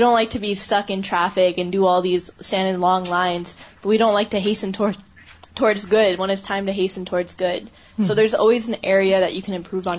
like 0.00 0.02
like 0.02 0.32
to 0.32 0.38
be 0.40 0.50
stick 0.50 0.90
in fact 0.94 1.58
into 1.58 1.86
all 1.88 2.02
these 2.04 2.30
scene 2.50 2.74
wing 2.82 3.06
line 3.10 3.42
we 3.84 3.96
don't 3.98 4.34
like 4.34 5.86
good 5.92 6.18
one 6.20 6.30
is 6.30 6.50
there 7.20 8.24
is 8.24 8.34
always 8.34 8.68
an 8.70 8.76
area 8.82 9.98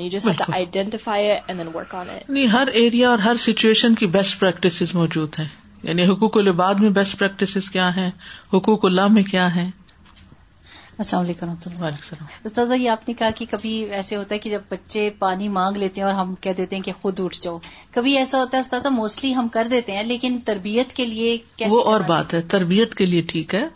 اور 3.09 3.19
ہر 3.25 3.35
situation 3.45 3.95
کی 3.99 4.05
best 4.17 4.39
practices 4.39 4.95
موجود 4.95 5.39
ہیں 5.39 5.45
یعنی 5.83 6.03
حقوق 6.07 6.37
الباد 6.37 6.79
میں 6.81 6.89
best 6.97 7.17
practice 7.19 7.69
کیا 7.75 7.89
ہیں 7.95 8.09
حقوق 8.53 8.85
اللہ 8.85 9.07
میں 9.13 9.23
کیا 9.29 9.47
ہیں 9.55 9.69
السلام 9.71 11.23
علیکم 11.23 11.49
وعلیکم 11.49 11.85
السلام 11.85 12.25
استاذہ 12.49 12.73
یہ 12.79 12.89
آپ 12.89 13.07
نے 13.07 13.13
کہا 13.19 13.29
کہ 13.35 13.45
کبھی 13.51 13.71
ایسے 13.99 14.15
ہوتا 14.15 14.35
ہے 14.35 14.39
کہ 14.39 14.49
جب 14.49 14.61
بچے 14.71 15.09
پانی 15.19 15.47
مانگ 15.57 15.77
لیتے 15.83 16.01
ہیں 16.01 16.05
اور 16.07 16.15
ہم 16.15 16.33
کہہ 16.41 16.53
دیتے 16.57 16.75
ہیں 16.75 16.83
کہ 16.83 16.91
خود 17.01 17.19
اٹھ 17.23 17.37
جاؤ 17.41 17.57
کبھی 17.95 18.17
ایسا 18.17 18.39
ہوتا 18.39 18.57
ہے 18.57 18.61
استاذہ 18.61 18.87
موسٹلی 18.97 19.33
ہم 19.35 19.47
کر 19.57 19.67
دیتے 19.71 19.91
ہیں 19.97 20.03
لیکن 20.03 20.37
تربیت 20.45 20.93
کے 20.95 21.05
لیے 21.05 21.37
وہ 21.69 21.81
اور 21.93 22.01
بات 22.07 22.33
ہے 22.33 22.41
تربیت 22.55 22.95
کے 23.01 23.05
لیے 23.05 23.21
ٹھیک 23.31 23.55
ہے 23.55 23.67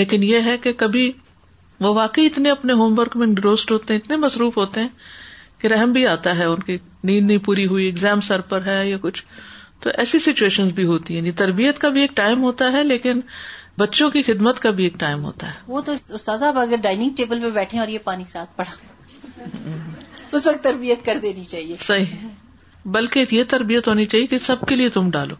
لیکن 0.00 0.22
یہ 0.22 0.46
ہے 0.50 0.56
کہ 0.66 0.72
کبھی 0.84 1.10
وہ 1.80 1.94
واقعی 1.94 2.26
اتنے 2.26 2.50
اپنے 2.50 2.72
ہوم 2.82 2.98
ورک 2.98 3.16
میں 3.16 3.26
انڈروسڈ 3.26 3.70
ہوتے 3.72 3.94
ہیں 3.94 4.00
اتنے 4.04 4.16
مصروف 4.26 4.56
ہوتے 4.58 4.80
ہیں 4.80 4.88
کہ 5.60 5.68
رحم 5.68 5.92
بھی 5.92 6.06
آتا 6.06 6.36
ہے 6.38 6.44
ان 6.52 6.62
کی 6.68 6.76
نیند 7.04 7.26
نہیں 7.26 7.44
پوری 7.44 7.66
ہوئی 7.72 7.84
ایگزام 7.86 8.20
سر 8.28 8.40
پر 8.52 8.66
ہے 8.66 8.80
یا 8.88 8.96
کچھ 9.02 9.24
تو 9.82 9.90
ایسی 10.02 10.18
سچویشن 10.24 10.68
بھی 10.74 10.84
ہوتی 10.86 11.12
ہیں 11.14 11.20
یعنی 11.20 11.30
تربیت 11.38 11.78
کا 11.84 11.88
بھی 11.94 12.00
ایک 12.00 12.10
ٹائم 12.16 12.42
ہوتا 12.42 12.70
ہے 12.72 12.82
لیکن 12.84 13.20
بچوں 13.78 14.08
کی 14.16 14.22
خدمت 14.26 14.58
کا 14.66 14.70
بھی 14.80 14.84
ایک 14.84 14.98
ٹائم 14.98 15.24
ہوتا 15.24 15.46
ہے 15.54 15.72
وہ 15.74 15.80
تو 15.88 15.92
اگر 16.44 16.76
ڈائننگ 16.82 17.14
ٹیبل 17.20 17.40
پہ 17.46 17.50
بیٹھے 17.56 17.78
اور 17.84 17.88
یہ 17.94 17.98
پانی 18.04 18.24
کے 18.24 18.30
ساتھ 18.30 18.56
پڑھا 18.56 19.46
اس 20.32 20.46
وقت 20.46 20.62
تربیت 20.64 21.04
کر 21.06 21.18
دینی 21.22 21.44
چاہیے 21.54 21.74
صحیح 21.86 22.14
بلکہ 22.98 23.34
یہ 23.38 23.44
تربیت 23.54 23.88
ہونی 23.88 24.04
چاہیے 24.12 24.26
کہ 24.34 24.38
سب 24.46 24.64
کے 24.68 24.76
لیے 24.76 24.88
تم 24.98 25.10
ڈالو 25.16 25.34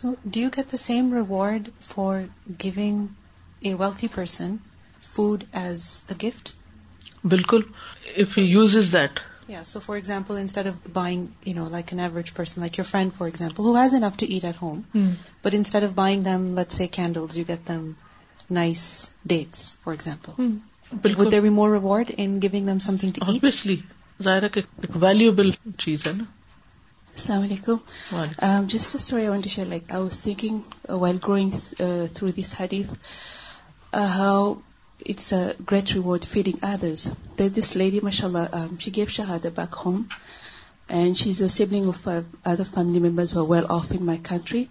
so 0.00 0.12
do 0.32 0.42
you 0.42 0.48
get 0.56 0.72
the 0.72 0.76
same 0.86 1.12
reward 1.14 1.68
for 1.92 2.20
giving 2.64 3.06
a 3.66 3.74
wealthy 3.84 4.08
person 4.14 4.56
food 5.14 5.44
as 5.64 5.84
a 6.10 6.18
gift 6.26 6.50
بالکل 7.34 7.62
if 8.24 8.38
you 8.38 8.46
use 8.46 8.76
is 8.82 8.92
that 8.92 9.20
یا 9.52 9.62
so 9.64 9.80
for 9.80 9.96
example 9.96 10.36
instead 10.36 10.66
of 10.68 10.86
buying 10.92 11.46
you 11.48 11.54
Naik 11.70 11.92
an 11.92 12.00
average 12.00 12.32
person 12.36 12.60
like 12.60 12.78
your 12.78 12.86
friend 12.90 13.12
for 13.14 13.26
example 13.28 13.76
has 13.76 13.94
an 13.94 14.04
enough 14.04 14.16
to 14.18 14.26
eat 14.28 14.44
at 14.44 14.62
home 14.62 14.80
but 15.44 15.54
انٹرنڈل 15.54 17.20
السلام 27.18 27.42
علیکم 27.42 28.66
just 28.72 29.12
like 29.12 29.92
I 29.94 30.02
was 30.02 30.22
سوئ 30.22 31.78
through 32.14 32.30
this 32.36 32.54
ہریف 32.60 32.92
how 34.16 34.52
it's 35.12 35.32
a 35.32 35.38
great 35.70 35.92
reward 35.94 36.24
feeding 36.28 36.64
others 36.64 37.02
this 37.38 37.54
this 37.56 37.74
lady 37.76 37.98
ماشاء 38.02 38.26
اللہ 38.28 38.66
she 38.80 38.90
gave 38.96 39.06
شہاد 39.16 39.46
back 39.56 39.74
home 39.84 40.02
and 40.98 41.16
she 41.20 41.30
is 41.30 41.42
a 41.44 41.48
sibling 41.56 41.86
of 41.88 42.08
other 42.50 42.62
family 42.74 43.00
members 43.08 43.34
who 43.36 43.46
well 43.46 43.64
off 43.76 43.92
in 43.98 44.04
my 44.06 44.18
country 44.28 44.64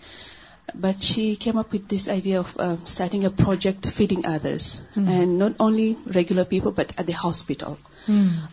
but 0.81 0.99
she 1.09 1.25
came 1.45 1.57
up 1.57 1.73
with 1.75 1.93
this 1.93 2.07
idea 2.09 2.39
of 2.39 2.57
starting 2.63 3.23
a 3.23 3.29
project 3.43 3.87
feeding 3.97 4.25
others 4.33 4.67
and 4.95 5.37
not 5.41 5.61
only 5.67 5.93
regular 6.15 6.43
people 6.55 6.71
but 6.81 6.91
at 6.97 7.11
hospital 7.23 7.73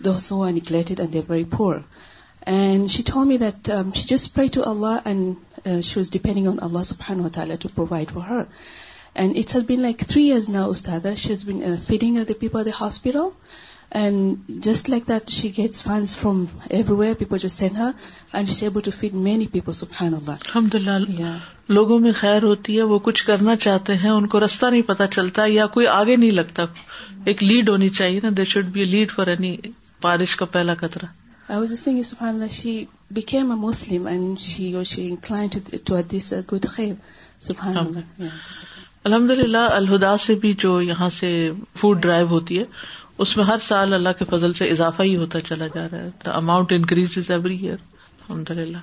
though 0.04 0.18
so 0.28 0.44
neglect 0.58 1.00
an 1.00 1.12
دور 1.52 1.76
and 2.52 2.90
she 2.90 3.02
to 3.12 3.24
me 3.24 3.36
that 3.38 3.70
she 3.94 4.04
just 4.14 4.32
pay 4.34 4.46
to 4.54 4.68
Allah 4.70 4.98
and 5.08 5.82
she 5.84 6.00
is 6.00 6.10
depending 6.12 6.46
on 6.48 6.56
Allah 6.66 6.82
سف 6.92 7.10
تعالیٰ 7.34 7.56
to 7.60 7.68
provide 7.74 8.10
for 8.12 8.22
her 8.28 8.40
and 9.20 9.36
it's 9.38 9.54
has 9.54 9.64
been 9.66 9.80
like 9.82 10.02
three 10.08 10.22
years 10.28 10.48
نا 10.50 10.62
استاد 10.72 11.06
she 11.18 11.28
has 11.30 11.44
been 11.46 11.62
feeding 11.86 12.16
a 12.18 12.32
people 12.40 12.58
at 12.66 12.74
hospital 12.80 13.20
and 14.00 14.50
just 14.64 14.88
like 14.90 15.08
that 15.08 15.28
she 15.30 15.50
gets 15.56 15.82
funds 15.84 16.16
from 16.16 16.44
everywhere 17.00 17.14
people 17.18 17.38
جو 17.38 17.48
send 17.56 17.76
her 17.78 17.90
and 18.32 18.48
she 18.50 18.64
able 18.66 18.80
to 18.84 18.90
feed 18.98 19.14
many 19.28 19.46
people 19.52 19.72
سبحان 19.80 20.14
اللہ 20.14 20.36
الحمد 20.46 20.74
للہ 20.74 21.36
لوگوں 21.76 21.98
میں 22.06 22.12
خیر 22.20 22.42
ہوتی 22.42 22.76
ہے 22.76 22.82
وہ 22.92 22.98
کچھ 23.08 23.24
کرنا 23.26 23.56
چاہتے 23.66 23.94
ہیں 24.04 24.10
ان 24.10 24.26
کو 24.34 24.40
راستہ 24.40 24.66
نہیں 24.70 24.82
پتا 24.88 25.06
چلتا 25.16 25.44
یا 25.48 25.66
کوئی 25.76 25.86
آگے 26.00 26.16
نہیں 26.16 26.30
لگتا 26.30 26.62
ایک 27.24 27.42
لیڈ 27.44 27.68
ہونی 27.68 27.88
چاہیے 27.98 28.20
نا 28.22 28.28
they 28.36 28.44
should 28.54 28.66
be 28.72 28.80
a 28.80 28.86
lead 28.92 29.10
for 29.16 29.26
any 29.34 29.56
بارش 30.02 30.36
کا 30.36 30.44
پہلا 30.56 30.74
قطرہ 30.84 31.06
I 31.54 31.56
was 31.60 31.70
just 31.72 31.86
thinking, 31.86 32.04
subhanAllah, 32.08 32.46
she 32.56 32.70
became 33.16 33.48
a 33.54 33.56
Muslim 33.62 34.04
and 34.10 34.42
she 34.44 34.66
or 34.82 34.84
she 34.90 35.02
inclined 35.14 35.56
to, 35.56 35.80
to 35.90 35.98
this 36.12 36.28
uh, 36.36 36.38
good 36.52 36.68
khair. 36.74 36.94
Subhanallah. 37.48 38.04
Yeah, 38.26 38.36
الحمد 39.08 39.30
للہ 39.30 39.58
الہدا 39.76 40.16
سے 40.24 40.34
بھی 40.42 40.52
جو 40.58 40.80
یہاں 40.82 41.08
سے 41.14 41.28
فوڈ 41.78 42.00
ڈرائیو 42.02 42.26
ہوتی 42.30 42.58
ہے 42.58 42.64
اس 43.24 43.36
میں 43.36 43.44
ہر 43.44 43.56
سال 43.68 43.94
اللہ 43.94 44.08
کے 44.18 44.24
فضل 44.30 44.52
سے 44.58 44.68
اضافہ 44.70 45.02
ہی 45.02 45.16
ہوتا 45.16 45.40
چلا 45.48 45.66
جا 45.74 45.86
رہا 45.92 45.98
ہے 46.02 46.08
the 46.26 46.32
amount 46.40 46.72
increase 46.72 47.16
every 47.30 47.56
year 47.56 47.72
الحمد 47.74 48.50
للہ 48.58 48.78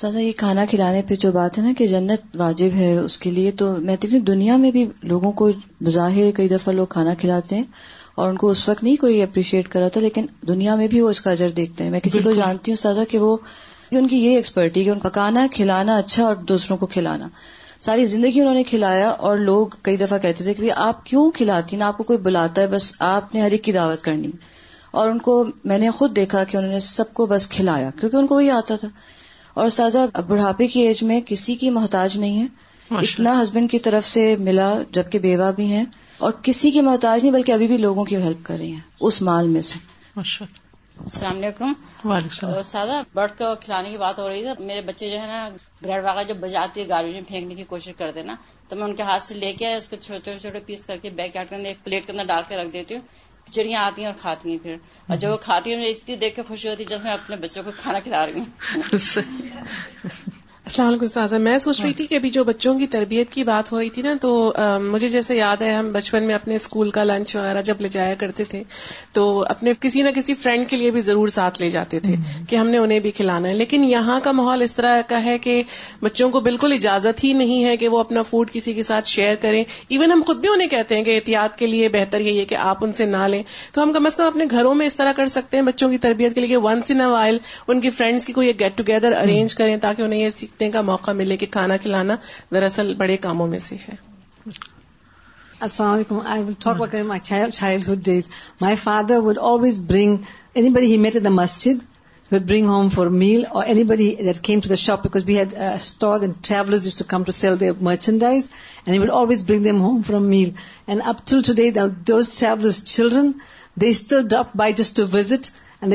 سزا 0.00 0.20
یہ 0.20 0.32
کھانا 0.36 0.64
کھلانے 0.70 1.00
پہ 1.08 1.14
جو 1.20 1.30
بات 1.32 1.58
ہے 1.58 1.62
نا 1.62 1.72
کہ 1.78 1.86
جنت 1.94 2.36
واجب 2.40 2.74
ہے 2.76 2.92
اس 2.98 3.18
کے 3.18 3.30
لیے 3.36 3.50
تو 3.62 3.72
میں 3.86 3.96
دیکھ 4.02 4.12
رہی 4.12 4.18
ہوں 4.18 4.24
دنیا 4.24 4.56
میں 4.64 4.70
بھی 4.70 4.84
لوگوں 5.14 5.32
کو 5.40 5.50
بظاہر 5.84 6.30
کئی 6.36 6.48
دفعہ 6.48 6.74
لوگ 6.74 6.86
کھانا 6.96 7.14
کھلاتے 7.20 7.56
ہیں 7.56 7.64
اور 8.14 8.28
ان 8.28 8.36
کو 8.36 8.50
اس 8.50 8.68
وقت 8.68 8.82
نہیں 8.84 8.96
کوئی 9.06 9.20
اپریشیٹ 9.22 9.68
کرا 9.76 9.88
تھا 9.96 10.00
لیکن 10.00 10.26
دنیا 10.48 10.74
میں 10.82 10.88
بھی 10.96 11.00
وہ 11.00 11.10
اس 11.10 11.20
کا 11.20 11.30
اجر 11.30 11.48
دیکھتے 11.62 11.84
ہیں 11.84 11.90
میں 11.90 12.00
کسی 12.08 12.18
کو 12.24 12.32
جانتی 12.44 12.70
ہوں 12.70 12.76
سزا 12.82 13.04
کہ 13.10 13.18
وہ 13.18 13.36
ان 14.00 14.08
کی 14.08 14.16
یہ 14.24 14.36
ایکسپرٹی 14.36 14.84
کہ 14.84 14.90
ان 14.90 14.98
پکانا 15.08 15.46
کھلانا 15.54 15.96
اچھا 16.04 16.24
اور 16.24 16.36
دوسروں 16.52 16.76
کو 16.76 16.86
کھلانا 16.96 17.28
ساری 17.84 18.04
زندگی 18.12 18.40
انہوں 18.40 18.54
نے 18.54 18.62
کھلایا 18.68 19.08
اور 19.26 19.36
لوگ 19.38 19.74
کئی 19.82 19.96
دفعہ 19.96 20.18
کہتے 20.22 20.44
تھے 20.44 20.54
کہ 20.54 20.70
آپ 20.84 21.04
کیوں 21.06 21.30
کھلاتی 21.34 21.74
ہیں 21.76 21.78
نا 21.78 21.88
آپ 21.88 21.96
کو 21.98 22.04
کوئی 22.04 22.18
بلاتا 22.22 22.62
ہے 22.62 22.66
بس 22.68 22.92
آپ 23.08 23.34
نے 23.34 23.40
ہر 23.40 23.50
ایک 23.56 23.62
کی 23.64 23.72
دعوت 23.72 24.02
کرنی 24.02 24.30
اور 25.00 25.08
ان 25.08 25.18
کو 25.26 25.34
میں 25.72 25.78
نے 25.78 25.90
خود 25.98 26.16
دیکھا 26.16 26.42
کہ 26.50 26.56
انہوں 26.56 26.70
نے 26.72 26.80
سب 26.86 27.12
کو 27.14 27.26
بس 27.34 27.48
کھلایا 27.50 27.90
کیونکہ 28.00 28.16
ان 28.16 28.26
کو 28.26 28.34
وہی 28.34 28.50
آتا 28.50 28.76
تھا 28.80 28.88
اور 29.60 29.68
سازا 29.76 30.04
بڑھاپے 30.28 30.66
کی 30.72 30.80
ایج 30.86 31.02
میں 31.10 31.20
کسی 31.26 31.54
کی 31.62 31.70
محتاج 31.78 32.16
نہیں 32.18 32.40
ہے 32.42 32.46
اتنا 33.02 33.40
ہسبینڈ 33.42 33.70
کی 33.70 33.78
طرف 33.86 34.04
سے 34.06 34.34
ملا 34.40 34.72
جبکہ 34.92 35.18
بیوہ 35.28 35.50
بھی 35.56 35.66
ہیں 35.72 35.84
اور 36.26 36.32
کسی 36.42 36.70
کی 36.76 36.80
محتاج 36.80 37.22
نہیں 37.22 37.32
بلکہ 37.32 37.52
ابھی 37.52 37.66
بھی 37.68 37.76
لوگوں 37.76 38.04
کی 38.10 38.16
ہیلپ 38.22 38.44
کر 38.46 38.56
رہی 38.58 38.72
ہیں 38.72 38.80
اس 39.08 39.20
مال 39.22 39.48
میں 39.56 39.62
سے 39.72 39.78
السلام 41.06 41.36
علیکم 41.36 41.72
برڈ 43.14 43.36
کو 43.38 43.52
کھلانے 43.60 43.90
کی 43.90 43.98
بات 43.98 44.18
ہو 44.18 44.28
رہی 44.28 44.40
تھی 44.44 44.64
میرے 44.66 44.80
بچے 44.86 45.10
جو 45.10 45.18
ہے 45.20 45.26
نا 45.26 45.48
بریڈ 45.82 46.02
وغیرہ 46.04 46.22
جو 46.28 46.34
بجاتی 46.40 46.80
ہے 46.82 46.88
گاڑی 46.88 47.12
میں 47.12 47.20
پھینکنے 47.28 47.54
کی 47.54 47.64
کوشش 47.72 47.92
کرتے 47.98 48.22
نا 48.30 48.34
تو 48.68 48.76
میں 48.76 48.84
ان 48.84 48.94
کے 48.96 49.02
ہاتھ 49.10 49.22
سے 49.22 49.34
لے 49.34 49.52
کے 49.58 49.72
اس 49.74 49.88
کو 49.88 49.96
چھوٹے 50.00 50.36
چھوٹے 50.38 50.60
پیس 50.66 50.86
کر 50.86 50.96
کے 51.02 51.10
بیک 51.20 51.36
یارڈ 51.36 51.48
کے 51.48 51.54
اندر 51.56 51.68
ایک 51.68 51.84
پلیٹ 51.84 52.06
کے 52.06 52.12
اندر 52.12 52.24
ڈال 52.32 52.42
کے 52.48 52.56
رکھ 52.56 52.72
دیتی 52.72 52.94
ہوں 52.94 53.52
چڑیاں 53.52 53.84
آتی 53.84 54.02
ہیں 54.02 54.08
اور 54.08 54.18
کھاتی 54.22 54.50
ہیں 54.50 54.58
پھر 54.62 54.76
اور 55.06 55.16
جب 55.24 55.30
وہ 55.32 55.36
کھاتی 55.44 55.70
ہیں 55.74 55.78
مجھے 55.80 55.90
اتنی 55.92 56.16
دیکھ 56.24 56.36
کے 56.36 56.42
خوشی 56.48 56.68
ہوتی 56.68 56.82
ہے 56.82 56.88
جیسے 56.88 57.06
میں 57.08 57.14
اپنے 57.14 57.36
بچوں 57.46 57.62
کو 57.64 57.70
کھانا 57.82 57.98
کھلا 58.08 58.26
رہی 58.26 58.40
ہوں 58.40 60.36
السلام 60.68 60.88
علیکم 60.88 61.04
استاذ 61.04 61.32
میں 61.42 61.56
سوچ 61.64 61.80
رہی 61.80 61.92
تھی 61.98 62.06
کہ 62.06 62.14
ابھی 62.14 62.30
جو 62.30 62.42
بچوں 62.44 62.72
کی 62.78 62.86
تربیت 62.94 63.30
کی 63.32 63.42
بات 63.48 63.70
ہو 63.72 63.78
رہی 63.80 63.88
تھی 63.90 64.02
نا 64.02 64.12
تو 64.20 64.30
مجھے 64.80 65.08
جیسے 65.10 65.36
یاد 65.36 65.62
ہے 65.62 65.70
ہم 65.74 65.88
بچپن 65.92 66.22
میں 66.26 66.34
اپنے 66.34 66.54
اسکول 66.54 66.90
کا 66.96 67.04
لنچ 67.04 67.34
وغیرہ 67.36 67.60
جب 67.68 67.80
لے 67.80 67.88
جایا 67.94 68.14
کرتے 68.18 68.44
تھے 68.54 68.62
تو 69.18 69.22
اپنے 69.54 69.72
کسی 69.80 70.02
نہ 70.02 70.08
کسی 70.16 70.34
فرینڈ 70.40 70.68
کے 70.70 70.76
لیے 70.76 70.90
بھی 70.96 71.00
ضرور 71.06 71.28
ساتھ 71.36 71.60
لے 71.62 71.70
جاتے 71.76 72.00
تھے 72.06 72.14
کہ 72.48 72.56
ہم 72.56 72.68
نے 72.74 72.78
انہیں 72.78 73.00
بھی 73.06 73.10
کھلانا 73.20 73.48
ہے 73.48 73.54
لیکن 73.62 73.84
یہاں 73.92 74.18
کا 74.24 74.32
ماحول 74.40 74.62
اس 74.62 74.74
طرح 74.74 75.00
کا 75.08 75.22
ہے 75.24 75.36
کہ 75.46 75.56
بچوں 76.02 76.28
کو 76.36 76.40
بالکل 76.48 76.72
اجازت 76.76 77.24
ہی 77.24 77.32
نہیں 77.42 77.64
ہے 77.64 77.76
کہ 77.84 77.88
وہ 77.96 78.00
اپنا 78.00 78.22
فوڈ 78.32 78.50
کسی 78.58 78.72
کے 78.74 78.82
ساتھ 78.90 79.08
شیئر 79.12 79.34
کریں 79.46 79.62
ایون 79.62 80.12
ہم 80.12 80.22
خود 80.26 80.40
بھی 80.40 80.48
انہیں 80.54 80.68
کہتے 80.76 80.96
ہیں 80.96 81.04
کہ 81.08 81.14
احتیاط 81.16 81.56
کے 81.62 81.66
لیے 81.76 81.88
بہتر 81.96 82.26
یہ 82.28 82.44
کہ 82.52 82.56
آپ 82.66 82.84
ان 82.84 82.92
سے 83.00 83.06
نہ 83.14 83.26
لیں 83.36 83.42
تو 83.72 83.82
ہم 83.82 83.92
کم 83.92 84.06
از 84.12 84.16
کم 84.20 84.26
اپنے 84.26 84.44
گھروں 84.50 84.74
میں 84.82 84.86
اس 84.92 84.96
طرح 84.96 85.12
کر 85.22 85.32
سکتے 85.38 85.56
ہیں 85.56 85.64
بچوں 85.72 85.90
کی 85.90 85.98
تربیت 86.08 86.34
کے 86.34 86.40
لیے 86.40 86.48
کہ 86.54 86.62
ونس 86.68 86.90
ان 86.96 87.00
اوائل 87.08 87.38
ان 87.68 87.80
کی 87.88 87.96
فرینڈس 88.02 88.26
کی 88.26 88.32
کوئی 88.42 88.52
گیٹ 88.60 88.76
ٹوگیدر 88.82 89.18
ارینج 89.22 89.54
کریں 89.62 89.76
تاکہ 89.88 90.02
انہیں 90.02 90.20
یہ 90.22 90.46
جتنے 90.58 90.70
کا 90.74 90.80
موقع 90.86 91.10
ملے 91.16 91.36
کہ 91.36 91.46
کھانا 91.54 91.76
کھلانا 91.82 92.14
دراصل 92.54 92.92
بڑے 93.00 93.16
کاموں 93.26 93.46
میں 93.48 93.58
سے 93.64 93.76
ہے 93.88 93.94
السلام 95.66 95.90
علیکم 95.90 96.18
I 96.32 96.42
will 96.42 96.52
talk 96.62 96.74
about 96.76 96.94
my 97.06 97.20
child 97.28 97.54
childhood 97.54 98.02
days 98.04 98.28
my 98.60 98.76
father 98.82 99.18
would 99.26 99.38
always 99.50 99.78
bring 99.88 100.16
any 100.60 100.70
بڑی 100.76 100.90
ہی 100.92 100.96
met 101.04 101.16
the 101.24 101.28
masjid 101.38 101.78
bring 102.32 102.66
home 102.68 102.88
for 102.94 103.06
meal 103.06 103.44
اور 103.50 103.64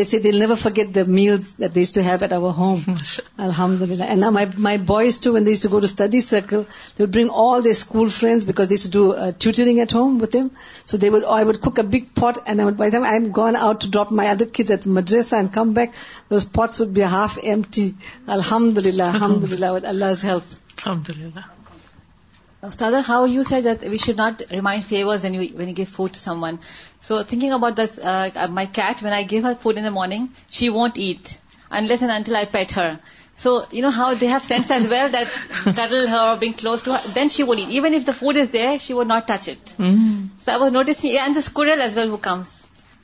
سی 0.08 0.18
دل 0.24 0.44
ٹو 0.96 2.02
ایٹ 2.04 2.34
اوور 2.34 2.52
ہوم 2.58 2.80
الحمد 3.46 3.82
للہ 3.82 4.76
go 4.90 4.98
study 5.08 6.20
circle 6.22 6.62
they 7.00 7.06
bring 7.06 7.30
all 7.46 7.64
the 7.64 7.70
school 7.70 8.10
friends 8.20 8.48
at 9.54 9.96
home 9.96 10.18
Vim 10.34 10.48
so 10.86 10.98
دی 10.98 11.10
وائی 11.18 12.00
card 12.22 12.38
I 12.58 13.06
am 13.14 13.26
gone 13.38 13.56
out 13.62 14.12
my 14.12 14.30
other 14.30 14.88
madrasa 15.00 15.38
and 15.38 15.54
come 15.54 15.74
with 16.30 16.82
be 17.00 17.04
half 17.18 17.38
M 17.42 17.62
T 17.74 17.90
الحمد 18.38 18.78
للہ 18.86 19.04
الحمد 19.14 19.52
للہ 19.54 19.72
with 19.72 19.86
Allah 19.86 21.44
So 27.08 27.24
thinking 27.32 27.54
about 27.56 27.76
this, 27.76 27.98
uh, 27.98 28.30
uh, 28.44 28.48
my 28.48 28.66
cat, 28.66 29.02
when 29.02 29.14
I 29.14 29.24
give 29.24 29.44
her 29.48 29.56
food 29.64 29.80
in 29.80 29.84
the 29.88 29.92
morning, 29.92 30.30
she 30.50 30.70
won't 30.70 30.98
eat 31.06 31.38
unless 31.70 32.02
and 32.02 32.14
until 32.20 32.38
I 32.42 32.46
pet 32.54 32.76
her. 32.80 33.00
So, 33.36 33.56
you 33.76 33.82
know 33.86 33.92
how 33.98 34.08
they 34.14 34.28
have 34.28 34.44
sense 34.44 34.70
as 34.76 34.88
well, 34.88 35.10
that 35.16 35.34
cuddle 35.80 36.08
her 36.08 36.22
or 36.30 36.38
being 36.44 36.54
close 36.54 36.84
to 36.84 36.94
her, 36.94 37.14
then 37.16 37.28
she 37.28 37.44
would 37.44 37.60
eat. 37.60 37.70
Even 37.80 37.94
if 37.98 38.06
the 38.06 38.14
food 38.20 38.38
is 38.38 38.52
there, 38.56 38.80
she 38.80 38.94
would 38.98 39.10
not 39.10 39.28
touch 39.28 39.50
it. 39.50 39.74
Mm-hmm. 39.74 40.22
So 40.40 40.54
I 40.54 40.58
was 40.64 40.72
noticing, 40.72 41.18
and 41.28 41.36
the 41.36 41.42
squirrel 41.42 41.82
as 41.88 41.96
well 41.96 42.08
who 42.08 42.20
comes. 42.30 42.56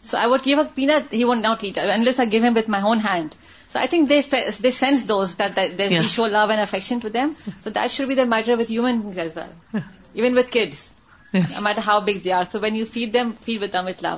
So 0.03 0.17
I 0.17 0.27
would 0.27 0.43
give 0.43 0.59
a 0.59 0.65
peanut, 0.65 1.07
he 1.11 1.25
would 1.25 1.39
not 1.39 1.63
eat 1.63 1.77
unless 1.77 2.19
I 2.19 2.25
give 2.37 2.43
him 2.49 2.53
with 2.53 2.69
my 2.77 2.81
own 2.93 2.99
hand. 2.99 3.35
So 3.67 3.79
I 3.79 3.87
think 3.87 4.07
they 4.07 4.21
sense 4.71 5.03
those, 5.03 5.35
that 5.41 5.73
we 5.77 6.03
show 6.03 6.27
love 6.27 6.51
and 6.51 6.61
affection 6.61 7.01
to 7.01 7.09
them. 7.09 7.35
So 7.63 7.71
that 7.71 7.91
should 7.91 8.07
be 8.07 8.15
the 8.15 8.27
matter 8.37 8.55
with 8.55 8.69
human 8.69 9.01
beings 9.01 9.17
as 9.25 9.35
well, 9.35 9.83
even 10.13 10.35
with 10.35 10.49
kids. 10.51 10.85
How 11.87 11.99
when 12.61 12.75
you 12.79 12.85
feed 12.93 13.15
with 13.61 14.01
love 14.03 14.15